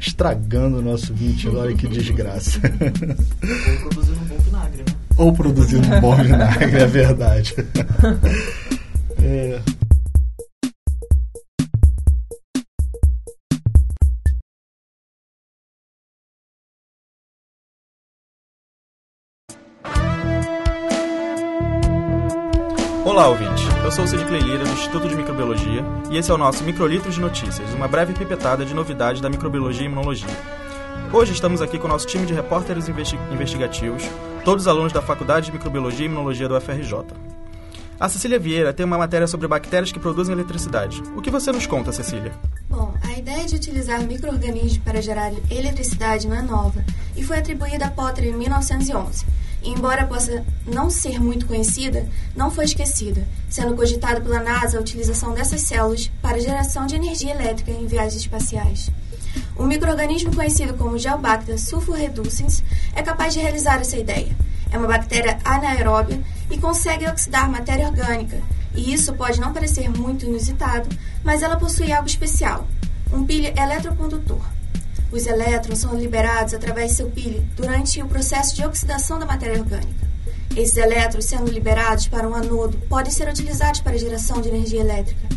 estragando 0.00 0.78
o 0.78 0.82
nosso 0.82 1.14
vinho 1.14 1.36
tinto. 1.36 1.56
Olha 1.56 1.74
que 1.74 1.86
desgraça. 1.86 2.60
Ou 2.66 3.90
produzindo 3.90 4.18
um 4.20 4.26
bom 4.26 4.38
vinagre, 4.38 4.78
né? 4.78 4.96
Ou 5.16 5.32
produzindo 5.32 5.94
um 5.94 6.00
bom 6.00 6.16
vinagre, 6.16 6.76
é 6.76 6.86
verdade. 6.86 7.54
É. 9.22 9.60
Olá, 23.18 23.30
ouvinte. 23.30 23.64
Eu 23.82 23.90
sou 23.90 24.04
o 24.04 24.06
Cid 24.06 24.24
Cleilira, 24.26 24.64
do 24.64 24.70
Instituto 24.70 25.08
de 25.08 25.16
Microbiologia, 25.16 25.84
e 26.08 26.16
esse 26.16 26.30
é 26.30 26.34
o 26.34 26.38
nosso 26.38 26.62
Microlitros 26.62 27.16
de 27.16 27.20
Notícias, 27.20 27.74
uma 27.74 27.88
breve 27.88 28.12
pipetada 28.12 28.64
de 28.64 28.72
novidades 28.72 29.20
da 29.20 29.28
microbiologia 29.28 29.82
e 29.82 29.86
imunologia. 29.86 30.28
Hoje 31.12 31.32
estamos 31.32 31.60
aqui 31.60 31.80
com 31.80 31.86
o 31.86 31.90
nosso 31.90 32.06
time 32.06 32.24
de 32.24 32.32
repórteres 32.32 32.88
investi 32.88 33.18
investigativos, 33.32 34.04
todos 34.44 34.68
alunos 34.68 34.92
da 34.92 35.02
Faculdade 35.02 35.46
de 35.46 35.52
Microbiologia 35.52 36.06
e 36.06 36.08
Imunologia 36.08 36.48
do 36.48 36.60
FRJ. 36.60 37.06
A 37.98 38.08
Cecília 38.08 38.38
Vieira 38.38 38.72
tem 38.72 38.86
uma 38.86 38.96
matéria 38.96 39.26
sobre 39.26 39.48
bactérias 39.48 39.90
que 39.90 39.98
produzem 39.98 40.32
eletricidade. 40.32 41.02
O 41.16 41.20
que 41.20 41.28
você 41.28 41.50
nos 41.50 41.66
conta, 41.66 41.90
Cecília? 41.90 42.30
Bom, 42.70 42.94
a 43.02 43.18
ideia 43.18 43.44
de 43.46 43.56
utilizar 43.56 44.00
micro-organismos 44.00 44.78
para 44.78 45.02
gerar 45.02 45.32
eletricidade 45.50 46.28
não 46.28 46.36
é 46.36 46.42
nova 46.42 46.84
e 47.16 47.24
foi 47.24 47.38
atribuída 47.38 47.86
a 47.86 47.90
Potter 47.90 48.26
em 48.26 48.32
1911 48.36 49.47
embora 49.62 50.06
possa 50.06 50.44
não 50.66 50.90
ser 50.90 51.20
muito 51.20 51.46
conhecida, 51.46 52.06
não 52.34 52.50
foi 52.50 52.64
esquecida, 52.64 53.26
sendo 53.48 53.74
cogitada 53.74 54.20
pela 54.20 54.40
NASA 54.40 54.78
a 54.78 54.80
utilização 54.80 55.34
dessas 55.34 55.62
células 55.62 56.10
para 56.22 56.40
geração 56.40 56.86
de 56.86 56.96
energia 56.96 57.32
elétrica 57.32 57.70
em 57.70 57.86
viagens 57.86 58.22
espaciais. 58.22 58.90
Um 59.58 59.66
microorganismo 59.66 60.34
conhecido 60.34 60.74
como 60.74 60.98
Geobacter 60.98 61.58
sulfurreducens 61.58 62.62
é 62.94 63.02
capaz 63.02 63.34
de 63.34 63.40
realizar 63.40 63.80
essa 63.80 63.96
ideia. 63.96 64.36
É 64.70 64.78
uma 64.78 64.86
bactéria 64.86 65.38
anaeróbia 65.44 66.20
e 66.50 66.58
consegue 66.58 67.06
oxidar 67.06 67.50
matéria 67.50 67.88
orgânica, 67.88 68.40
e 68.74 68.92
isso 68.92 69.14
pode 69.14 69.40
não 69.40 69.52
parecer 69.52 69.88
muito 69.88 70.26
inusitado, 70.26 70.88
mas 71.24 71.42
ela 71.42 71.56
possui 71.56 71.92
algo 71.92 72.08
especial, 72.08 72.66
um 73.12 73.24
pilha 73.24 73.52
eletrocondutor. 73.56 74.57
Os 75.10 75.26
elétrons 75.26 75.78
são 75.78 75.94
liberados 75.94 76.52
através 76.52 76.90
de 76.90 76.96
seu 76.98 77.10
pile 77.10 77.40
durante 77.56 78.02
o 78.02 78.08
processo 78.08 78.54
de 78.54 78.64
oxidação 78.64 79.18
da 79.18 79.24
matéria 79.24 79.58
orgânica. 79.58 80.06
Esses 80.54 80.76
elétrons, 80.76 81.24
sendo 81.24 81.50
liberados 81.50 82.08
para 82.08 82.28
um 82.28 82.34
anodo, 82.34 82.76
podem 82.88 83.10
ser 83.10 83.28
utilizados 83.28 83.80
para 83.80 83.92
a 83.92 83.98
geração 83.98 84.40
de 84.40 84.48
energia 84.48 84.80
elétrica. 84.80 85.28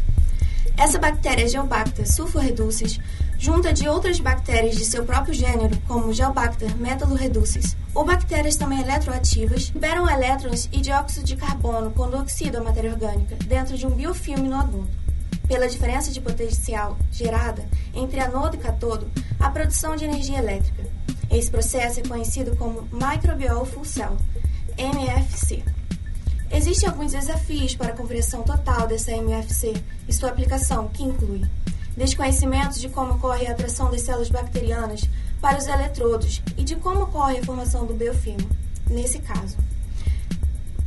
Essa 0.78 0.98
bactéria 0.98 1.48
Geobacter 1.48 2.12
sulfurreducens, 2.12 3.00
junta 3.38 3.72
de 3.72 3.88
outras 3.88 4.20
bactérias 4.20 4.76
de 4.76 4.84
seu 4.84 5.06
próprio 5.06 5.34
gênero, 5.34 5.78
como 5.88 6.14
Geobacter 6.14 6.76
metaloreducens, 6.76 7.78
ou 7.94 8.04
bactérias 8.04 8.56
também 8.56 8.82
eletroativas, 8.82 9.72
liberam 9.74 10.10
elétrons 10.10 10.68
e 10.72 10.82
dióxido 10.82 11.26
de 11.26 11.36
carbono 11.36 11.92
quando 11.92 12.18
oxidam 12.18 12.62
a 12.62 12.66
matéria 12.66 12.92
orgânica 12.92 13.36
dentro 13.46 13.78
de 13.78 13.86
um 13.86 13.92
biofilme 13.92 14.50
no 14.50 14.60
adulto. 14.60 15.01
Pela 15.48 15.68
diferença 15.68 16.12
de 16.12 16.22
potencial 16.22 16.98
gerada 17.12 17.66
entre 17.94 18.20
anodo 18.20 18.56
e 18.56 18.60
catodo, 18.60 19.12
a 19.40 19.50
produção 19.50 19.96
de 19.96 20.06
energia 20.06 20.38
elétrica. 20.38 20.84
Esse 21.30 21.50
processo 21.50 22.00
é 22.00 22.04
conhecido 22.04 22.56
como 22.56 22.88
Microbial 22.92 23.66
Full 23.66 23.86
Cell, 23.86 24.18
MFC. 24.78 25.64
Existem 26.52 26.90
alguns 26.90 27.14
desafios 27.14 27.76
para 27.76 27.94
a 27.94 27.96
compreensão 27.96 28.44
total 28.44 28.88
dessa 28.88 29.12
MFC 29.12 29.74
e 30.08 30.14
sua 30.14 30.30
aplicação, 30.30 30.90
que 30.90 31.04
inclui 31.04 31.44
desconhecimento 31.96 32.80
de 32.80 32.90
como 32.90 33.14
ocorre 33.14 33.48
a 33.48 33.52
atração 33.52 33.92
das 33.92 34.02
células 34.02 34.30
bacterianas 34.30 35.02
para 35.40 35.58
os 35.58 35.68
eletrodos 35.68 36.42
e 36.58 36.64
de 36.64 36.76
como 36.76 37.04
ocorre 37.04 37.40
a 37.40 37.44
formação 37.44 37.86
do 37.86 37.94
biofilme, 37.94 38.48
nesse 38.90 39.20
caso. 39.20 39.58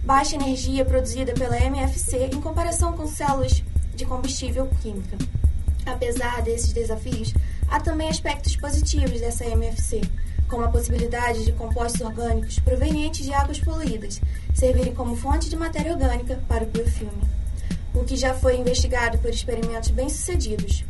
Baixa 0.02 0.36
energia 0.36 0.84
produzida 0.84 1.32
pela 1.32 1.58
MFC 1.58 2.30
em 2.32 2.40
comparação 2.40 2.92
com 2.92 3.06
células 3.06 3.62
de 3.94 4.04
combustível 4.04 4.68
química. 4.82 5.16
Apesar 5.86 6.42
desses 6.42 6.72
desafios, 6.72 7.34
há 7.68 7.78
também 7.78 8.08
aspectos 8.08 8.56
positivos 8.56 9.20
dessa 9.20 9.44
MFC, 9.44 10.00
como 10.48 10.64
a 10.64 10.68
possibilidade 10.68 11.44
de 11.44 11.52
compostos 11.52 12.00
orgânicos 12.00 12.58
provenientes 12.58 13.24
de 13.24 13.32
águas 13.32 13.58
poluídas 13.60 14.20
servirem 14.54 14.94
como 14.94 15.16
fonte 15.16 15.50
de 15.50 15.56
matéria 15.56 15.92
orgânica 15.92 16.40
para 16.48 16.64
o 16.64 16.66
biofilme, 16.66 17.22
o 17.94 18.04
que 18.04 18.16
já 18.16 18.34
foi 18.34 18.56
investigado 18.56 19.18
por 19.18 19.30
experimentos 19.30 19.90
bem-sucedidos, 19.90 20.84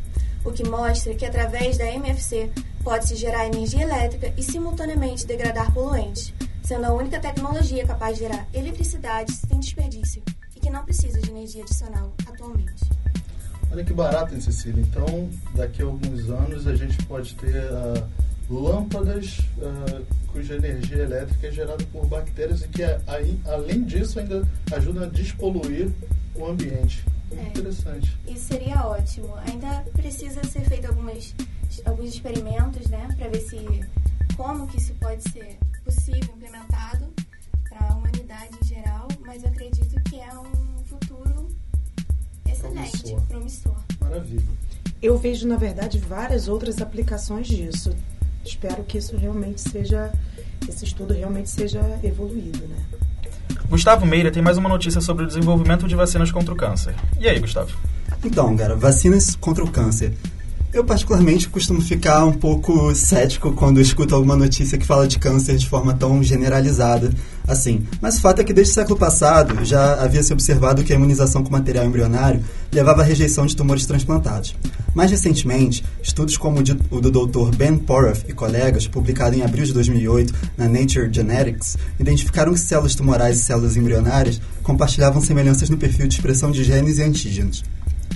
o 0.45 0.53
que 0.53 0.69
mostra 0.69 1.15
que 1.15 1.25
através 1.25 1.79
da 1.79 1.91
MFC 1.91 2.51
pode-se 2.83 3.17
gerar 3.17 3.47
energia 3.47 3.83
elétrica 3.83 4.33
e 4.37 4.43
simultaneamente 4.43 5.27
degradar 5.27 5.73
poluentes, 5.73 6.33
sendo 6.63 6.85
a 6.85 6.93
única 6.93 7.19
tecnologia 7.19 7.87
capaz 7.87 8.19
de 8.19 8.25
gerar 8.25 8.47
eletricidade 8.53 9.33
sem 9.33 9.59
desperdício 9.59 10.23
que 10.65 10.71
não 10.71 10.83
precisa 10.83 11.21
de 11.21 11.31
energia 11.31 11.63
adicional 11.63 12.11
atualmente. 12.27 12.85
Olha 13.71 13.85
que 13.85 13.93
barato, 13.93 14.35
hein, 14.35 14.41
Cecília? 14.41 14.81
Então, 14.81 15.29
daqui 15.55 15.83
a 15.83 15.85
alguns 15.85 16.31
anos 16.31 16.67
a 16.67 16.75
gente 16.75 16.97
pode 17.05 17.35
ter 17.35 17.55
uh, 17.55 18.09
lâmpadas 18.49 19.41
uh, 19.59 20.07
cuja 20.33 20.55
energia 20.55 21.03
elétrica 21.03 21.49
é 21.49 21.51
gerada 21.51 21.85
por 21.93 22.07
bactérias 22.07 22.63
e 22.63 22.69
que, 22.69 22.83
aí, 23.07 23.39
além 23.45 23.85
disso, 23.85 24.19
ainda 24.19 24.43
ajudam 24.73 25.03
a 25.05 25.07
despoluir 25.07 25.93
o 26.35 26.47
ambiente. 26.47 27.05
É. 27.31 27.49
interessante. 27.49 28.17
Isso 28.27 28.45
seria 28.45 28.87
ótimo. 28.87 29.35
Ainda 29.47 29.85
precisa 29.93 30.43
ser 30.45 30.61
feito 30.63 30.87
algumas 30.87 31.35
alguns 31.85 32.11
experimentos, 32.11 32.87
né, 32.87 33.09
para 33.19 33.29
ver 33.29 33.41
se 33.41 33.59
como 34.37 34.67
que 34.69 34.79
isso 34.79 34.95
pode 34.95 35.29
ser 35.31 35.59
possível 35.85 36.33
implementado 36.37 37.13
para 37.69 37.89
a 37.89 37.97
humanidade 37.97 38.51
em 38.63 38.67
geral, 38.67 39.09
mas 39.25 39.43
eu 39.43 39.49
acredito 39.49 40.01
que 40.03 40.21
é 40.21 40.39
um 40.39 40.85
futuro 40.85 41.49
excelente, 42.47 42.91
promissor. 42.99 43.21
promissor. 43.23 43.77
Maravilha. 44.01 44.45
Eu 45.03 45.19
vejo, 45.19 45.47
na 45.47 45.57
verdade, 45.57 45.99
várias 45.99 46.49
outras 46.49 46.81
aplicações 46.81 47.47
disso. 47.47 47.95
Espero 48.45 48.85
que 48.85 48.99
isso 48.99 49.17
realmente 49.17 49.61
seja, 49.61 50.13
esse 50.69 50.85
estudo 50.85 51.15
realmente 51.15 51.49
seja 51.49 51.81
evoluído, 52.03 52.67
né? 52.67 52.85
Gustavo 53.69 54.05
Meira 54.07 54.31
tem 54.31 54.43
mais 54.43 54.59
uma 54.59 54.69
notícia 54.69 55.01
sobre 55.01 55.25
o 55.25 55.27
desenvolvimento 55.27 55.89
de 55.89 55.95
vacinas 55.95 56.31
contra 56.31 56.53
o 56.53 56.57
câncer. 56.57 56.95
E 57.19 57.29
aí, 57.29 57.39
Gustavo? 57.41 57.77
Então, 58.23 58.55
cara, 58.57 58.77
vacinas 58.77 59.35
contra 59.37 59.65
o 59.65 59.71
câncer. 59.71 60.15
Eu, 60.75 60.83
particularmente, 60.83 61.49
costumo 61.49 61.81
ficar 61.81 62.25
um 62.25 62.33
pouco 62.33 62.93
cético 62.97 63.53
quando 63.53 63.81
escuto 63.81 64.13
alguma 64.13 64.35
notícia 64.35 64.77
que 64.77 64.85
fala 64.85 65.07
de 65.07 65.21
câncer 65.21 65.57
de 65.57 65.69
forma 65.69 65.95
tão 65.95 66.21
generalizada 66.21 67.13
assim. 67.47 67.87
Mas 68.01 68.19
o 68.19 68.21
fato 68.21 68.41
é 68.41 68.45
que 68.45 68.53
desde 68.53 68.73
o 68.73 68.75
século 68.75 68.99
passado 68.99 69.65
já 69.65 70.03
havia 70.03 70.21
se 70.21 70.33
observado 70.33 70.83
que 70.83 70.93
a 70.93 70.97
imunização 70.97 71.45
com 71.45 71.53
material 71.53 71.87
embrionário 71.87 72.43
levava 72.73 73.03
à 73.03 73.05
rejeição 73.05 73.47
de 73.47 73.55
tumores 73.55 73.87
transplantados. 73.87 74.57
Mais 74.93 75.13
recentemente, 75.13 75.85
estudos 76.03 76.37
como 76.37 76.59
o 76.91 77.01
do 77.01 77.25
Dr. 77.25 77.55
Ben 77.55 77.79
Poroff 77.79 78.25
e 78.29 78.33
colegas, 78.33 78.89
publicado 78.89 79.37
em 79.37 79.43
abril 79.43 79.65
de 79.65 79.73
2008 79.73 80.35
na 80.59 80.69
Nature 80.69 81.09
Genetics, 81.09 81.79
identificaram 82.01 82.53
que 82.53 82.59
células 82.59 82.97
tumorais 82.97 83.39
e 83.39 83.45
células 83.45 83.77
embrionárias 83.77 84.41
compartilhavam 84.65 85.23
semelhanças 85.23 85.71
no 85.71 85.77
perfil 85.77 86.09
de 86.09 86.15
expressão 86.15 86.51
de 86.51 86.65
genes 86.65 86.99
e 86.99 87.03
antígenos. 87.05 87.63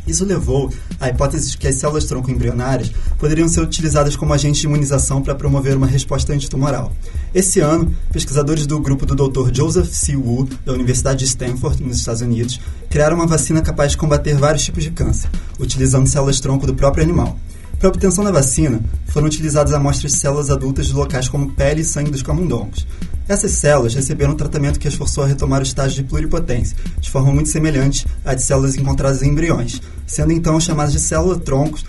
Isso 0.08 0.24
levou 0.24 0.72
à 0.98 1.08
hipótese 1.08 1.50
de 1.50 1.58
que 1.58 1.68
as 1.68 1.74
células 1.74 2.06
tronco 2.06 2.30
embrionárias 2.30 2.90
poderiam 3.18 3.48
ser 3.48 3.60
utilizadas 3.60 4.16
como 4.16 4.32
agentes 4.32 4.60
de 4.60 4.66
imunização 4.66 5.22
para 5.22 5.34
promover 5.34 5.76
uma 5.76 5.86
resposta 5.86 6.32
antitumoral. 6.32 6.92
Esse 7.34 7.60
ano, 7.60 7.94
pesquisadores 8.10 8.66
do 8.66 8.80
grupo 8.80 9.04
do 9.04 9.28
Dr. 9.28 9.54
Joseph 9.54 9.88
C. 9.88 10.16
Wu, 10.16 10.48
da 10.64 10.72
Universidade 10.72 11.18
de 11.18 11.26
Stanford, 11.26 11.82
nos 11.82 11.98
Estados 11.98 12.22
Unidos, 12.22 12.58
criaram 12.88 13.16
uma 13.16 13.26
vacina 13.26 13.60
capaz 13.60 13.92
de 13.92 13.98
combater 13.98 14.34
vários 14.34 14.64
tipos 14.64 14.82
de 14.82 14.90
câncer, 14.90 15.28
utilizando 15.58 16.08
células 16.08 16.40
tronco 16.40 16.66
do 16.66 16.74
próprio 16.74 17.04
animal. 17.04 17.38
Para 17.78 17.90
a 17.90 17.92
obtenção 17.92 18.24
da 18.24 18.32
vacina, 18.32 18.80
foram 19.06 19.28
utilizadas 19.28 19.72
amostras 19.72 20.10
de 20.10 20.18
células 20.18 20.50
adultas 20.50 20.88
de 20.88 20.94
locais 20.94 21.28
como 21.28 21.52
pele 21.52 21.82
e 21.82 21.84
sangue 21.84 22.10
dos 22.10 22.22
camundongos. 22.22 22.84
Essas 23.28 23.52
células 23.52 23.94
receberam 23.94 24.32
um 24.32 24.36
tratamento 24.36 24.80
que 24.80 24.88
as 24.88 24.94
forçou 24.94 25.22
a 25.22 25.28
retomar 25.28 25.60
o 25.60 25.62
estágio 25.62 26.02
de 26.02 26.08
pluripotência, 26.08 26.76
de 26.98 27.08
forma 27.08 27.32
muito 27.32 27.50
semelhante 27.50 28.04
à 28.24 28.34
de 28.34 28.42
células 28.42 28.74
encontradas 28.74 29.22
em 29.22 29.28
embriões, 29.28 29.80
sendo 30.08 30.32
então 30.32 30.58
chamadas 30.58 30.92
de 30.92 30.98
célula-troncos 30.98 31.84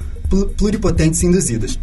pluripotentes 0.57 1.23
induzidas. 1.23 1.79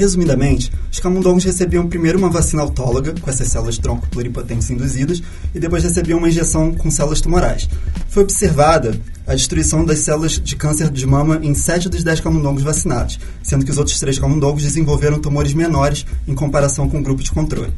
Resumidamente, 0.00 0.72
os 0.90 0.98
camundongos 0.98 1.44
recebiam 1.44 1.86
primeiro 1.86 2.18
uma 2.18 2.30
vacina 2.30 2.62
autóloga, 2.62 3.14
com 3.20 3.28
essas 3.28 3.48
células 3.48 3.76
tronco 3.76 4.08
pluripotentes 4.08 4.70
induzidas, 4.70 5.22
e 5.54 5.60
depois 5.60 5.82
recebiam 5.82 6.16
uma 6.16 6.30
injeção 6.30 6.72
com 6.72 6.90
células 6.90 7.20
tumorais. 7.20 7.68
Foi 8.08 8.22
observada 8.22 8.98
a 9.26 9.34
destruição 9.34 9.84
das 9.84 9.98
células 9.98 10.40
de 10.40 10.56
câncer 10.56 10.88
de 10.88 11.06
mama 11.06 11.38
em 11.42 11.52
7 11.52 11.90
dos 11.90 12.02
10 12.02 12.20
camundongos 12.20 12.62
vacinados, 12.62 13.20
sendo 13.42 13.62
que 13.62 13.70
os 13.70 13.76
outros 13.76 14.00
3 14.00 14.18
camundongos 14.18 14.62
desenvolveram 14.62 15.18
tumores 15.18 15.52
menores 15.52 16.06
em 16.26 16.34
comparação 16.34 16.88
com 16.88 16.98
o 16.98 17.02
grupo 17.02 17.22
de 17.22 17.30
controle. 17.30 17.70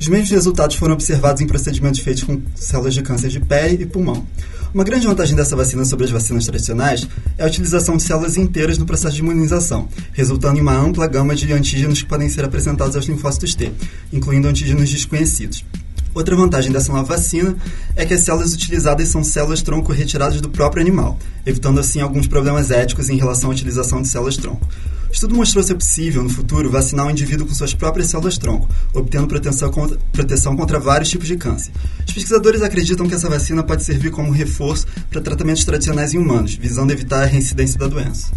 Os 0.00 0.06
mesmos 0.06 0.30
resultados 0.30 0.76
foram 0.76 0.94
observados 0.94 1.42
em 1.42 1.46
procedimentos 1.46 2.00
feitos 2.00 2.22
com 2.22 2.40
células 2.54 2.94
de 2.94 3.02
câncer 3.02 3.28
de 3.28 3.40
pele 3.40 3.82
e 3.82 3.86
pulmão. 3.86 4.24
Uma 4.72 4.84
grande 4.84 5.06
vantagem 5.06 5.34
dessa 5.34 5.56
vacina 5.56 5.84
sobre 5.84 6.04
as 6.04 6.10
vacinas 6.10 6.44
tradicionais 6.44 7.08
é 7.36 7.42
a 7.42 7.46
utilização 7.46 7.96
de 7.96 8.04
células 8.04 8.36
inteiras 8.36 8.78
no 8.78 8.86
processo 8.86 9.16
de 9.16 9.22
imunização, 9.22 9.88
resultando 10.12 10.58
em 10.58 10.60
uma 10.60 10.76
ampla 10.76 11.06
gama 11.06 11.34
de 11.34 11.52
antígenos 11.52 12.02
que 12.02 12.08
podem 12.08 12.28
ser 12.28 12.44
apresentados 12.44 12.94
aos 12.94 13.06
linfócitos 13.06 13.54
T, 13.54 13.72
incluindo 14.12 14.46
antígenos 14.46 14.88
desconhecidos. 14.88 15.64
Outra 16.14 16.36
vantagem 16.36 16.70
dessa 16.70 16.92
nova 16.92 17.16
vacina 17.16 17.56
é 17.96 18.04
que 18.04 18.14
as 18.14 18.20
células 18.20 18.52
utilizadas 18.52 19.08
são 19.08 19.24
células 19.24 19.62
tronco 19.62 19.92
retiradas 19.92 20.40
do 20.40 20.48
próprio 20.48 20.82
animal, 20.82 21.18
evitando 21.44 21.80
assim 21.80 22.00
alguns 22.00 22.26
problemas 22.26 22.70
éticos 22.70 23.08
em 23.08 23.16
relação 23.16 23.50
à 23.50 23.52
utilização 23.52 24.00
de 24.02 24.08
células 24.08 24.36
tronco. 24.36 24.66
O 25.08 25.12
estudo 25.12 25.34
mostrou 25.34 25.64
ser 25.64 25.74
possível, 25.74 26.22
no 26.22 26.28
futuro, 26.28 26.70
vacinar 26.70 27.06
um 27.06 27.10
indivíduo 27.10 27.46
com 27.46 27.54
suas 27.54 27.72
próprias 27.72 28.08
células-tronco, 28.08 28.68
obtendo 28.92 29.26
proteção 29.26 29.70
contra, 29.70 29.96
proteção 30.12 30.54
contra 30.54 30.78
vários 30.78 31.08
tipos 31.08 31.26
de 31.26 31.36
câncer. 31.36 31.72
Os 32.06 32.12
pesquisadores 32.12 32.60
acreditam 32.60 33.08
que 33.08 33.14
essa 33.14 33.28
vacina 33.28 33.62
pode 33.62 33.84
servir 33.84 34.10
como 34.10 34.30
reforço 34.30 34.86
para 35.10 35.20
tratamentos 35.20 35.64
tradicionais 35.64 36.12
em 36.12 36.18
humanos, 36.18 36.54
visando 36.54 36.92
evitar 36.92 37.22
a 37.22 37.26
reincidência 37.26 37.78
da 37.78 37.86
doença. 37.86 38.30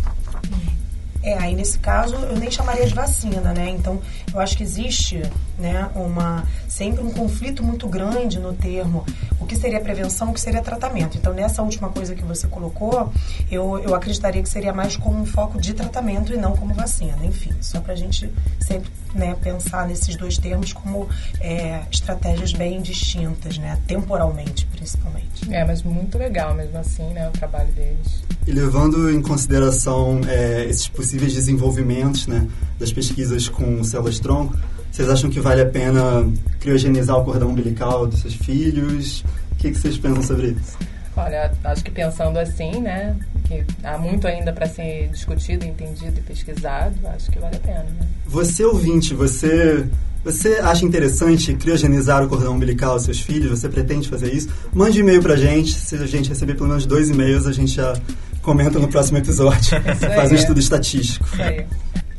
É, 1.31 1.37
aí 1.37 1.55
nesse 1.55 1.79
caso 1.79 2.15
eu 2.15 2.37
nem 2.37 2.51
chamaria 2.51 2.85
de 2.85 2.93
vacina, 2.93 3.53
né? 3.53 3.69
Então 3.69 4.01
eu 4.33 4.39
acho 4.39 4.57
que 4.57 4.63
existe, 4.63 5.21
né, 5.57 5.89
uma 5.95 6.43
sempre 6.67 7.01
um 7.01 7.09
conflito 7.09 7.63
muito 7.63 7.87
grande 7.87 8.37
no 8.37 8.53
termo 8.53 9.05
o 9.39 9.45
que 9.45 9.55
seria 9.55 9.79
prevenção, 9.79 10.29
o 10.29 10.33
que 10.33 10.41
seria 10.41 10.61
tratamento. 10.61 11.17
Então 11.17 11.33
nessa 11.33 11.61
última 11.61 11.89
coisa 11.89 12.13
que 12.15 12.23
você 12.23 12.47
colocou, 12.47 13.11
eu, 13.49 13.79
eu 13.79 13.95
acreditaria 13.95 14.43
que 14.43 14.49
seria 14.49 14.73
mais 14.73 14.97
como 14.97 15.21
um 15.21 15.25
foco 15.25 15.59
de 15.59 15.73
tratamento 15.73 16.33
e 16.33 16.37
não 16.37 16.55
como 16.55 16.73
vacina. 16.73 17.17
Enfim, 17.23 17.53
só 17.61 17.79
para 17.79 17.93
a 17.93 17.95
gente 17.95 18.29
sempre 18.59 18.91
né, 19.13 19.35
pensar 19.41 19.87
nesses 19.87 20.15
dois 20.15 20.37
termos 20.37 20.73
como 20.73 21.07
é, 21.39 21.81
estratégias 21.91 22.53
bem 22.53 22.81
distintas, 22.81 23.57
né, 23.57 23.77
temporalmente 23.87 24.65
principalmente. 24.65 25.53
É, 25.53 25.63
mas 25.63 25.83
muito 25.83 26.17
legal 26.17 26.53
mesmo 26.55 26.77
assim, 26.77 27.07
né, 27.13 27.27
o 27.29 27.31
trabalho 27.31 27.71
deles. 27.71 28.23
E 28.47 28.51
levando 28.51 29.11
em 29.11 29.21
consideração 29.21 30.21
é, 30.27 30.65
esses 30.65 30.87
possíveis 30.87 31.20
desenvolvimentos 31.27 32.27
né, 32.27 32.47
das 32.79 32.91
pesquisas 32.91 33.47
com 33.47 33.83
células-tronco, 33.83 34.57
vocês 34.91 35.09
acham 35.09 35.29
que 35.29 35.39
vale 35.39 35.61
a 35.61 35.65
pena 35.65 36.29
criogenizar 36.59 37.17
o 37.17 37.23
cordão 37.23 37.49
umbilical 37.49 38.05
dos 38.05 38.19
seus 38.19 38.35
filhos? 38.35 39.23
O 39.51 39.55
que, 39.55 39.71
que 39.71 39.77
vocês 39.77 39.97
pensam 39.97 40.21
sobre 40.21 40.47
isso? 40.49 40.77
Olha, 41.15 41.51
acho 41.63 41.83
que 41.83 41.91
pensando 41.91 42.37
assim, 42.39 42.79
né, 42.79 43.15
que 43.45 43.63
há 43.83 43.97
muito 43.97 44.27
ainda 44.27 44.51
para 44.51 44.65
ser 44.65 45.09
discutido, 45.09 45.65
entendido 45.65 46.17
e 46.17 46.21
pesquisado, 46.21 46.95
acho 47.05 47.29
que 47.29 47.39
vale 47.39 47.57
a 47.57 47.59
pena. 47.59 47.83
Né? 47.83 48.07
Você 48.25 48.63
ouvinte, 48.65 49.13
você 49.13 49.85
você 50.23 50.59
acha 50.61 50.85
interessante 50.85 51.53
criogenizar 51.55 52.23
o 52.23 52.29
cordão 52.29 52.53
umbilical 52.53 52.95
dos 52.95 53.05
seus 53.05 53.19
filhos? 53.19 53.59
Você 53.59 53.67
pretende 53.67 54.07
fazer 54.07 54.31
isso? 54.31 54.49
Mande 54.71 54.99
e-mail 54.99 55.21
pra 55.21 55.35
gente. 55.35 55.73
Se 55.73 55.95
a 55.95 56.05
gente 56.05 56.29
receber 56.29 56.53
pelo 56.53 56.69
menos 56.69 56.85
dois 56.85 57.09
e-mails, 57.09 57.47
a 57.47 57.51
gente 57.51 57.73
já 57.73 57.93
comenta 58.41 58.79
no 58.79 58.87
próximo 58.87 59.17
episódio. 59.17 59.81
Faz 60.15 60.31
um 60.31 60.35
estudo 60.35 60.59
estatístico. 60.59 61.25
Isso 61.25 61.41
aí. 61.41 61.65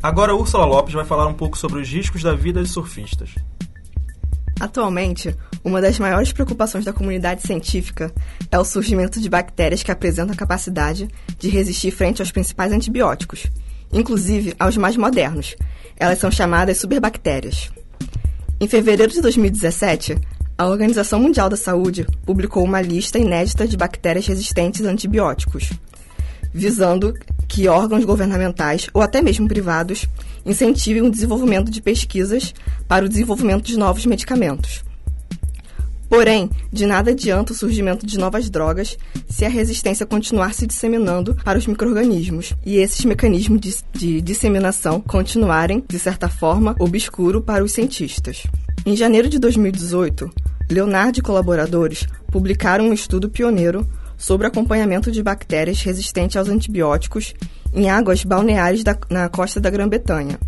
Agora, 0.02 0.34
Úrsula 0.34 0.64
Lopes 0.64 0.94
vai 0.94 1.04
falar 1.04 1.26
um 1.26 1.34
pouco 1.34 1.56
sobre 1.56 1.80
os 1.80 1.88
riscos 1.88 2.22
da 2.22 2.34
vida 2.34 2.62
de 2.62 2.68
surfistas. 2.68 3.30
Atualmente, 4.58 5.34
uma 5.64 5.80
das 5.80 5.98
maiores 5.98 6.32
preocupações 6.32 6.84
da 6.84 6.92
comunidade 6.92 7.42
científica 7.42 8.12
é 8.50 8.58
o 8.58 8.64
surgimento 8.64 9.20
de 9.20 9.28
bactérias 9.28 9.82
que 9.82 9.90
apresentam 9.90 10.34
a 10.34 10.36
capacidade 10.36 11.08
de 11.38 11.48
resistir 11.48 11.90
frente 11.90 12.22
aos 12.22 12.32
principais 12.32 12.72
antibióticos, 12.72 13.46
inclusive 13.92 14.54
aos 14.58 14.76
mais 14.76 14.96
modernos. 14.96 15.56
Elas 15.96 16.18
são 16.18 16.30
chamadas 16.30 16.78
superbactérias. 16.78 17.70
Em 18.60 18.68
fevereiro 18.68 19.12
de 19.12 19.20
2017, 19.20 20.16
a 20.56 20.66
Organização 20.66 21.18
Mundial 21.18 21.48
da 21.48 21.56
Saúde 21.56 22.06
publicou 22.24 22.62
uma 22.62 22.80
lista 22.80 23.18
inédita 23.18 23.66
de 23.66 23.76
bactérias 23.76 24.26
resistentes 24.26 24.84
a 24.84 24.90
antibióticos, 24.90 25.70
visando 26.52 27.14
que 27.48 27.68
órgãos 27.68 28.04
governamentais 28.04 28.88
ou 28.94 29.02
até 29.02 29.20
mesmo 29.20 29.48
privados 29.48 30.06
incentivem 30.44 31.02
o 31.02 31.10
desenvolvimento 31.10 31.70
de 31.70 31.82
pesquisas 31.82 32.54
para 32.88 33.04
o 33.04 33.08
desenvolvimento 33.08 33.64
de 33.64 33.76
novos 33.76 34.06
medicamentos. 34.06 34.82
Porém, 36.12 36.50
de 36.70 36.84
nada 36.84 37.12
adianta 37.12 37.54
o 37.54 37.56
surgimento 37.56 38.04
de 38.04 38.18
novas 38.18 38.50
drogas 38.50 38.98
se 39.30 39.46
a 39.46 39.48
resistência 39.48 40.04
continuar 40.04 40.52
se 40.52 40.66
disseminando 40.66 41.34
para 41.42 41.58
os 41.58 41.66
micro-organismos 41.66 42.52
e 42.66 42.76
esses 42.76 43.02
mecanismos 43.06 43.58
de, 43.58 43.74
de 43.94 44.20
disseminação 44.20 45.00
continuarem, 45.00 45.82
de 45.88 45.98
certa 45.98 46.28
forma, 46.28 46.76
obscuro 46.78 47.40
para 47.40 47.64
os 47.64 47.72
cientistas. 47.72 48.42
Em 48.84 48.94
janeiro 48.94 49.26
de 49.26 49.38
2018, 49.38 50.30
Leonardo 50.70 51.18
e 51.18 51.22
colaboradores 51.22 52.06
publicaram 52.30 52.90
um 52.90 52.92
estudo 52.92 53.30
pioneiro 53.30 53.88
sobre 54.22 54.46
acompanhamento 54.46 55.10
de 55.10 55.20
bactérias 55.20 55.82
resistentes 55.82 56.36
aos 56.36 56.48
antibióticos 56.48 57.34
em 57.74 57.90
águas 57.90 58.22
balneares 58.22 58.84
da, 58.84 58.96
na 59.10 59.28
costa 59.28 59.60
da 59.60 59.68
Grã-Bretanha. 59.68 60.38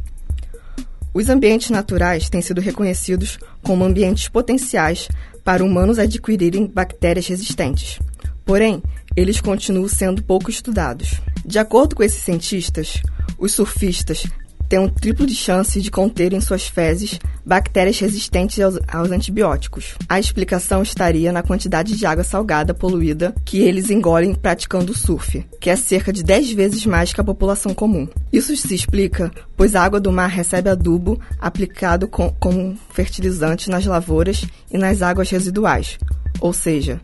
Os 1.13 1.29
ambientes 1.29 1.71
naturais 1.71 2.29
têm 2.31 2.41
sido 2.41 2.61
reconhecidos 2.61 3.37
como 3.65 3.85
ambientes 3.85 4.29
potenciais 4.29 5.09
para 5.43 5.65
humanos 5.65 5.99
adquirirem 5.99 6.69
bactérias 6.69 7.27
resistentes. 7.27 7.99
Porém, 8.45 8.81
eles 9.17 9.41
continuam 9.41 9.89
sendo 9.89 10.23
pouco 10.23 10.51
estudados. 10.51 11.21
De 11.45 11.59
acordo 11.59 11.97
com 11.97 12.05
esses 12.05 12.23
cientistas, 12.23 13.03
os 13.37 13.53
surfistas 13.55 14.25
têm 14.69 14.79
um 14.79 14.89
triplo 14.89 15.27
de 15.27 15.35
chance 15.35 15.81
de 15.81 15.91
conter 15.91 16.33
em 16.33 16.41
suas 16.41 16.67
fezes 16.67 17.19
bactérias 17.45 17.99
resistentes 17.99 18.59
aos, 18.61 18.79
aos, 18.89 19.11
antibióticos. 19.11 19.95
A 20.09 20.19
explicação 20.19 20.83
estaria 20.83 21.33
na 21.33 21.43
quantidade 21.43 21.97
de 21.97 22.07
água 22.07 22.25
salgada 22.25 22.73
poluída 22.73 23.35
que 23.45 23.59
eles 23.59 23.91
engolem 23.91 24.35
praticando 24.35 24.97
surf, 24.97 25.45
que 25.61 25.71
é 25.71 25.77
cerca 25.77 26.13
de 26.13 26.23
10 26.23 26.53
vezes 26.53 26.87
mais 26.87 27.13
que 27.13 27.21
a 27.21 27.25
população 27.25 27.75
comum. 27.75 28.09
Isso 28.33 28.57
se 28.57 28.75
explica 28.75 29.31
pois 29.57 29.75
a 29.75 29.83
água 29.83 30.01
do 30.01 30.11
mar 30.11 30.29
recebe 30.29 30.71
adubo 30.71 31.21
aplicado 31.39 32.09
com, 32.09 32.31
como 32.41 32.77
fertilizante 32.91 33.71
nas 33.71 33.85
lavouras 33.85 34.45
e 34.71 34.79
nas 34.79 35.03
águas 35.03 35.31
residuais, 35.31 35.99
ou 36.41 36.53
seja, 36.53 37.01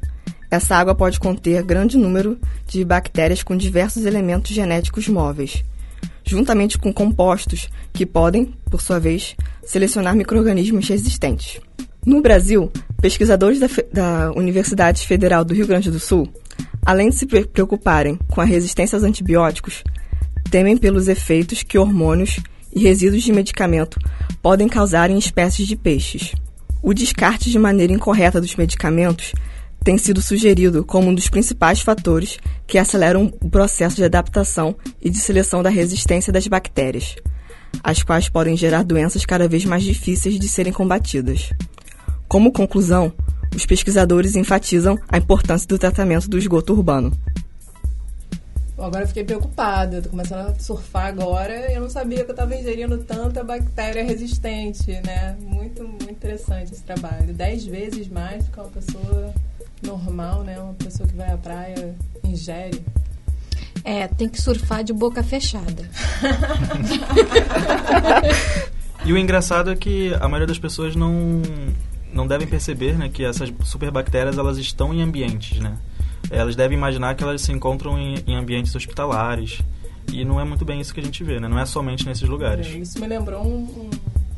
essa 0.51 0.77
água 0.77 0.94
pode 0.94 1.20
conter 1.20 1.62
grande 1.62 1.96
número 1.96 2.37
de 2.66 2.85
bactérias 2.85 3.42
com 3.42 3.57
diversos 3.57 4.05
elementos 4.05 4.51
genéticos 4.51 5.09
móveis 5.09 5.62
juntamente 6.24 6.78
com 6.78 6.92
compostos 6.92 7.68
que 7.92 8.06
podem, 8.06 8.54
por 8.70 8.80
sua 8.80 8.98
vez, 8.98 9.37
selecionar 9.62 10.14
microrganismos 10.14 10.88
resistentes. 10.88 11.61
No 12.04 12.22
Brasil, 12.22 12.70
pesquisadores 13.00 13.61
da, 13.61 13.68
da 13.92 14.33
Universidade 14.33 15.06
Federal 15.06 15.44
do 15.44 15.54
Rio 15.54 15.66
Grande 15.66 15.90
do 15.90 16.00
Sul, 16.00 16.28
além 16.85 17.11
de 17.11 17.16
se 17.16 17.26
preocuparem 17.26 18.18
com 18.28 18.40
a 18.40 18.44
resistência 18.44 18.96
aos 18.96 19.04
antibióticos, 19.04 19.85
temem 20.50 20.76
pelos 20.76 21.09
efeitos 21.09 21.62
que 21.62 21.78
hormônios 21.78 22.40
e 22.74 22.80
resíduos 22.80 23.22
de 23.22 23.33
medicamento 23.33 23.98
podem 24.42 24.68
causar 24.68 25.11
em 25.11 25.18
espécies 25.18 25.66
de 25.66 25.76
peixes. 25.76 26.33
O 26.83 26.94
descarte 26.94 27.50
de 27.50 27.59
maneira 27.59 27.92
incorreta 27.92 28.40
dos 28.40 28.56
medicamentos 28.56 29.33
tem 29.82 29.96
sido 29.96 30.20
sugerido 30.20 30.84
como 30.84 31.08
um 31.08 31.14
dos 31.14 31.28
principais 31.28 31.80
fatores 31.80 32.38
que 32.66 32.78
aceleram 32.78 33.32
o 33.40 33.50
processo 33.50 33.96
de 33.96 34.04
adaptação 34.04 34.76
e 35.00 35.08
de 35.08 35.18
seleção 35.18 35.62
da 35.62 35.70
resistência 35.70 36.32
das 36.32 36.46
bactérias, 36.46 37.16
as 37.82 38.02
quais 38.02 38.28
podem 38.28 38.56
gerar 38.56 38.84
doenças 38.84 39.24
cada 39.24 39.48
vez 39.48 39.64
mais 39.64 39.82
difíceis 39.82 40.38
de 40.38 40.48
serem 40.48 40.72
combatidas. 40.72 41.50
Como 42.28 42.52
conclusão, 42.52 43.12
os 43.54 43.66
pesquisadores 43.66 44.36
enfatizam 44.36 44.98
a 45.08 45.18
importância 45.18 45.66
do 45.66 45.78
tratamento 45.78 46.28
do 46.28 46.38
esgoto 46.38 46.72
urbano. 46.72 47.12
Agora 48.78 49.04
eu 49.04 49.08
fiquei 49.08 49.24
preocupada, 49.24 49.96
eu 49.96 50.02
tô 50.02 50.08
começando 50.08 50.48
a 50.48 50.54
surfar 50.58 51.06
agora 51.06 51.70
e 51.70 51.74
eu 51.74 51.82
não 51.82 51.90
sabia 51.90 52.24
que 52.24 52.30
eu 52.30 52.34
estava 52.34 52.56
ingerindo 52.56 52.96
tanta 52.98 53.44
bactéria 53.44 54.02
resistente, 54.02 54.90
né? 55.04 55.36
Muito, 55.42 55.86
muito 55.86 56.10
interessante 56.10 56.72
esse 56.72 56.82
trabalho. 56.82 57.34
Dez 57.34 57.66
vezes 57.66 58.08
mais 58.08 58.42
do 58.44 58.50
que 58.50 58.58
uma 58.58 58.68
pessoa 58.68 59.34
normal, 59.82 60.42
né? 60.42 60.58
Uma 60.58 60.74
pessoa 60.74 61.08
que 61.08 61.14
vai 61.14 61.30
à 61.30 61.36
praia 61.36 61.94
ingere. 62.24 62.84
É, 63.84 64.08
tem 64.08 64.28
que 64.28 64.40
surfar 64.40 64.84
de 64.84 64.92
boca 64.92 65.22
fechada. 65.22 65.88
e 69.04 69.12
o 69.12 69.18
engraçado 69.18 69.70
é 69.70 69.76
que 69.76 70.12
a 70.14 70.28
maioria 70.28 70.46
das 70.46 70.58
pessoas 70.58 70.94
não 70.94 71.42
não 72.12 72.26
devem 72.26 72.46
perceber, 72.46 72.98
né, 72.98 73.08
que 73.08 73.24
essas 73.24 73.52
superbactérias 73.64 74.36
elas 74.36 74.58
estão 74.58 74.92
em 74.92 75.00
ambientes, 75.00 75.60
né? 75.60 75.78
Elas 76.28 76.56
devem 76.56 76.76
imaginar 76.76 77.14
que 77.14 77.22
elas 77.22 77.40
se 77.40 77.52
encontram 77.52 77.98
em, 77.98 78.16
em 78.26 78.34
ambientes 78.34 78.74
hospitalares 78.74 79.62
e 80.12 80.24
não 80.24 80.40
é 80.40 80.44
muito 80.44 80.64
bem 80.64 80.80
isso 80.80 80.92
que 80.92 81.00
a 81.00 81.02
gente 81.02 81.22
vê, 81.22 81.38
né? 81.38 81.48
Não 81.48 81.58
é 81.58 81.64
somente 81.64 82.06
nesses 82.06 82.28
lugares. 82.28 82.66
É, 82.66 82.70
isso 82.70 83.00
me 83.00 83.06
lembrou 83.06 83.44
um, 83.44 83.62
um, 83.62 83.90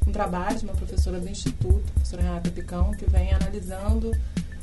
um, 0.06 0.12
trabalho 0.12 0.58
de 0.58 0.64
uma 0.64 0.74
professora 0.74 1.18
do 1.18 1.28
instituto, 1.28 1.82
a 1.88 1.92
professora 1.94 2.22
Renata 2.22 2.50
Picão, 2.50 2.90
que 2.92 3.08
vem 3.10 3.32
analisando 3.32 4.12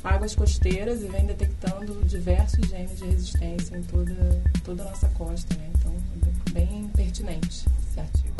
águas 0.04 0.34
costeiras 0.34 1.02
e 1.02 1.06
vem 1.06 1.26
detectando 1.26 1.94
diversos 2.04 2.68
genes 2.68 2.98
de 2.98 3.04
resistência 3.04 3.76
em 3.76 3.82
toda, 3.82 4.42
toda 4.64 4.82
a 4.82 4.86
nossa 4.86 5.08
costa. 5.10 5.54
Né? 5.54 5.70
Então, 5.78 5.92
é 6.48 6.50
bem 6.52 6.88
pertinente 6.96 7.66
esse 7.88 8.00
artigo. 8.00 8.34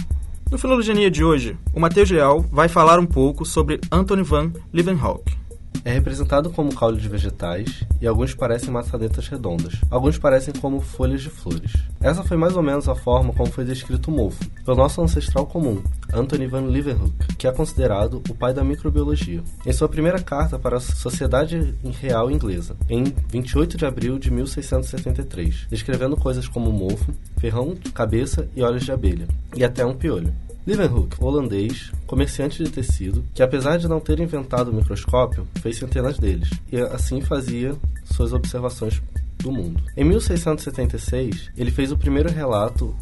No 0.51 0.59
Filogenia 0.59 1.11
de 1.11 1.23
hoje, 1.23 1.57
o 1.73 1.81
Matheus 1.81 2.11
Leal 2.11 2.41
vai 2.51 2.69
falar 2.69 2.99
um 2.99 3.07
pouco 3.07 3.45
sobre 3.45 3.81
Anthony 3.91 4.23
van 4.23 4.53
Leeuwenhoek. 4.73 5.40
É 5.85 5.93
representado 5.93 6.51
como 6.51 6.75
caule 6.75 7.01
de 7.01 7.09
vegetais 7.09 7.85
e 8.01 8.07
alguns 8.07 8.35
parecem 8.35 8.71
maçanetas 8.71 9.29
redondas. 9.29 9.75
Alguns 9.91 10.19
parecem 10.19 10.53
como 10.55 10.81
folhas 10.81 11.23
de 11.23 11.31
flores. 11.31 11.73
Essa 12.01 12.23
foi 12.23 12.37
mais 12.37 12.57
ou 12.57 12.63
menos 12.63 12.89
a 12.89 12.95
forma 12.95 13.33
como 13.33 13.51
foi 13.51 13.65
descrito 13.65 14.11
o 14.11 14.15
mofo 14.15 14.45
pelo 14.65 14.77
nosso 14.77 15.03
ancestral 15.03 15.47
comum, 15.47 15.83
Anthony 16.13 16.47
van 16.47 16.67
Leeuwenhoek, 16.67 17.37
que 17.37 17.47
é 17.47 17.53
considerado 17.53 18.23
o 18.29 18.35
pai 18.35 18.53
da 18.53 18.63
microbiologia. 18.63 19.43
Em 19.67 19.73
sua 19.73 19.89
primeira 19.89 20.21
carta 20.21 20.59
para 20.59 20.77
a 20.77 20.81
Sociedade 20.81 21.75
Real 22.01 22.31
Inglesa, 22.31 22.77
em 22.89 23.05
28 23.29 23.77
de 23.77 23.87
abril 23.87 24.19
de 24.19 24.31
1673, 24.31 25.67
descrevendo 25.69 26.17
coisas 26.17 26.47
como 26.47 26.71
mofo, 26.71 27.13
ferrão, 27.39 27.75
cabeça 27.95 28.49
e 28.55 28.63
olhos 28.63 28.85
de 28.85 28.93
abelha, 28.93 29.27
e 29.57 29.65
até 29.65 29.85
um 29.85 29.95
piolho. 29.95 30.33
Leeuwenhoek, 30.67 31.17
holandês, 31.23 31.91
comerciante 32.07 32.63
de 32.63 32.71
tecido, 32.71 33.25
que 33.35 33.43
apesar 33.43 33.79
de 33.79 33.89
não 33.89 33.99
ter 33.99 34.21
inventado 34.21 34.71
o 34.71 34.75
microscópio, 34.75 35.47
fez 35.61 35.79
centenas 35.79 36.19
deles, 36.19 36.51
e 36.71 36.79
assim 36.79 37.21
fazia 37.23 37.75
suas 38.05 38.33
observações 38.33 39.01
do 39.39 39.51
mundo. 39.51 39.83
Em 39.97 40.05
1676, 40.05 41.51
ele 41.57 41.71
fez 41.71 41.91
o 41.91 41.97
primeiro 41.97 42.31
relato 42.31 42.95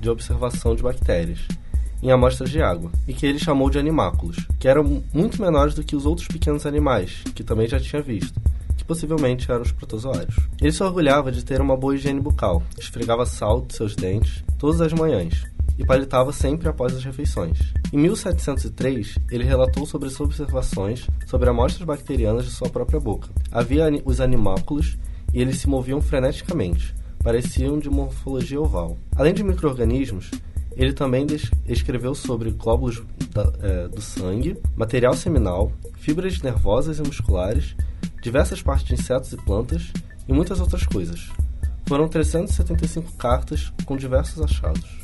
de 0.00 0.08
observação 0.08 0.74
de 0.74 0.82
bactérias 0.82 1.40
em 2.02 2.10
amostras 2.10 2.50
de 2.50 2.62
água, 2.62 2.92
e 3.08 3.14
que 3.14 3.24
ele 3.24 3.38
chamou 3.38 3.70
de 3.70 3.78
animáculos, 3.78 4.36
que 4.60 4.68
eram 4.68 5.02
muito 5.12 5.40
menores 5.40 5.74
do 5.74 5.82
que 5.82 5.96
os 5.96 6.04
outros 6.04 6.28
pequenos 6.28 6.66
animais, 6.66 7.22
que 7.34 7.42
também 7.42 7.66
já 7.66 7.80
tinha 7.80 8.02
visto, 8.02 8.38
que 8.76 8.84
possivelmente 8.84 9.50
eram 9.50 9.62
os 9.62 9.72
protozoários. 9.72 10.36
Ele 10.60 10.70
se 10.70 10.82
orgulhava 10.82 11.32
de 11.32 11.42
ter 11.42 11.60
uma 11.60 11.76
boa 11.76 11.94
higiene 11.94 12.20
bucal, 12.20 12.62
esfregava 12.78 13.24
sal 13.24 13.62
de 13.62 13.74
seus 13.74 13.96
dentes 13.96 14.44
todas 14.58 14.82
as 14.82 14.92
manhãs, 14.92 15.44
e 15.78 15.84
palitava 15.84 16.32
sempre 16.32 16.68
após 16.68 16.94
as 16.94 17.04
refeições. 17.04 17.58
Em 17.92 17.98
1703, 17.98 19.18
ele 19.30 19.44
relatou 19.44 19.86
sobre 19.86 20.10
suas 20.10 20.30
observações 20.30 21.06
sobre 21.26 21.48
amostras 21.48 21.86
bacterianas 21.86 22.44
de 22.44 22.50
sua 22.50 22.68
própria 22.68 23.00
boca. 23.00 23.28
Havia 23.50 23.90
os 24.04 24.20
animáculos 24.20 24.96
e 25.32 25.40
eles 25.40 25.58
se 25.58 25.68
moviam 25.68 26.00
freneticamente, 26.00 26.94
pareciam 27.22 27.78
de 27.78 27.90
morfologia 27.90 28.60
oval. 28.60 28.96
Além 29.16 29.34
de 29.34 29.42
micro-organismos, 29.42 30.30
ele 30.76 30.92
também 30.92 31.26
escreveu 31.66 32.14
sobre 32.14 32.50
glóbulos 32.50 33.02
da, 33.32 33.52
é, 33.62 33.88
do 33.88 34.00
sangue, 34.00 34.56
material 34.76 35.14
seminal, 35.14 35.72
fibras 35.96 36.40
nervosas 36.42 36.98
e 36.98 37.02
musculares, 37.02 37.74
diversas 38.20 38.62
partes 38.62 38.86
de 38.86 38.94
insetos 38.94 39.32
e 39.32 39.36
plantas 39.36 39.92
e 40.26 40.32
muitas 40.32 40.60
outras 40.60 40.84
coisas. 40.84 41.28
Foram 41.86 42.08
375 42.08 43.12
cartas 43.16 43.72
com 43.84 43.96
diversos 43.96 44.42
achados. 44.42 45.03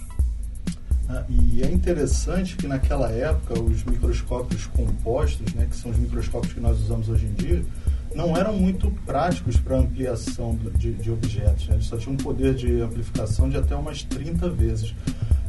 Ah, 1.12 1.24
e 1.28 1.61
é 1.61 1.68
interessante 1.68 2.56
que 2.56 2.68
naquela 2.68 3.11
época 3.11 3.61
os 3.61 3.82
microscópios 3.82 4.66
compostos, 4.66 5.52
né, 5.54 5.66
que 5.68 5.76
são 5.76 5.90
os 5.90 5.98
microscópios 5.98 6.52
que 6.52 6.61
nós 6.61 6.78
usamos 6.78 7.08
hoje 7.08 7.26
em 7.26 7.32
dia, 7.32 7.64
não 8.14 8.36
eram 8.36 8.52
muito 8.52 8.88
práticos 9.04 9.56
para 9.56 9.76
ampliação 9.76 10.56
de, 10.76 10.92
de 10.92 11.11
objetos. 11.11 11.66
Né? 11.66 11.74
Eles 11.74 11.86
só 11.86 11.96
tinham 11.96 12.14
um 12.14 12.16
poder 12.16 12.54
de 12.54 12.80
amplificação 12.80 13.48
de 13.48 13.56
até 13.56 13.74
umas 13.74 14.04
30 14.04 14.48
vezes. 14.50 14.90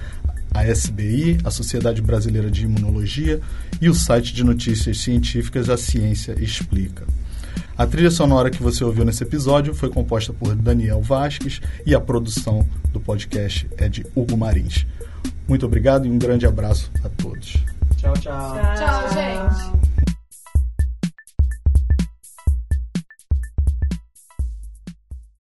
a 0.53 0.65
SBI, 0.65 1.39
a 1.43 1.51
Sociedade 1.51 2.01
Brasileira 2.01 2.49
de 2.49 2.63
Imunologia, 2.63 3.41
e 3.81 3.89
o 3.89 3.93
site 3.93 4.33
de 4.33 4.45
notícias 4.45 4.97
científicas 4.99 5.69
A 5.69 5.75
Ciência 5.75 6.33
Explica. 6.41 7.05
A 7.77 7.85
trilha 7.85 8.09
sonora 8.09 8.49
que 8.49 8.63
você 8.63 8.85
ouviu 8.85 9.03
nesse 9.03 9.23
episódio 9.23 9.73
foi 9.73 9.89
composta 9.89 10.31
por 10.31 10.55
Daniel 10.55 11.01
Vasques 11.01 11.59
e 11.85 11.93
a 11.93 11.99
produção 11.99 12.65
do 12.93 13.01
podcast 13.01 13.69
é 13.77 13.89
de 13.89 14.05
Hugo 14.15 14.37
Marins. 14.37 14.85
Muito 15.47 15.65
obrigado 15.65 16.05
e 16.05 16.09
um 16.09 16.17
grande 16.17 16.45
abraço 16.45 16.91
a 17.03 17.09
todos. 17.09 17.55
Tchau, 17.97 18.13
tchau. 18.13 18.53
Tchau, 18.53 18.75
tchau 18.75 19.13
gente. 19.13 20.06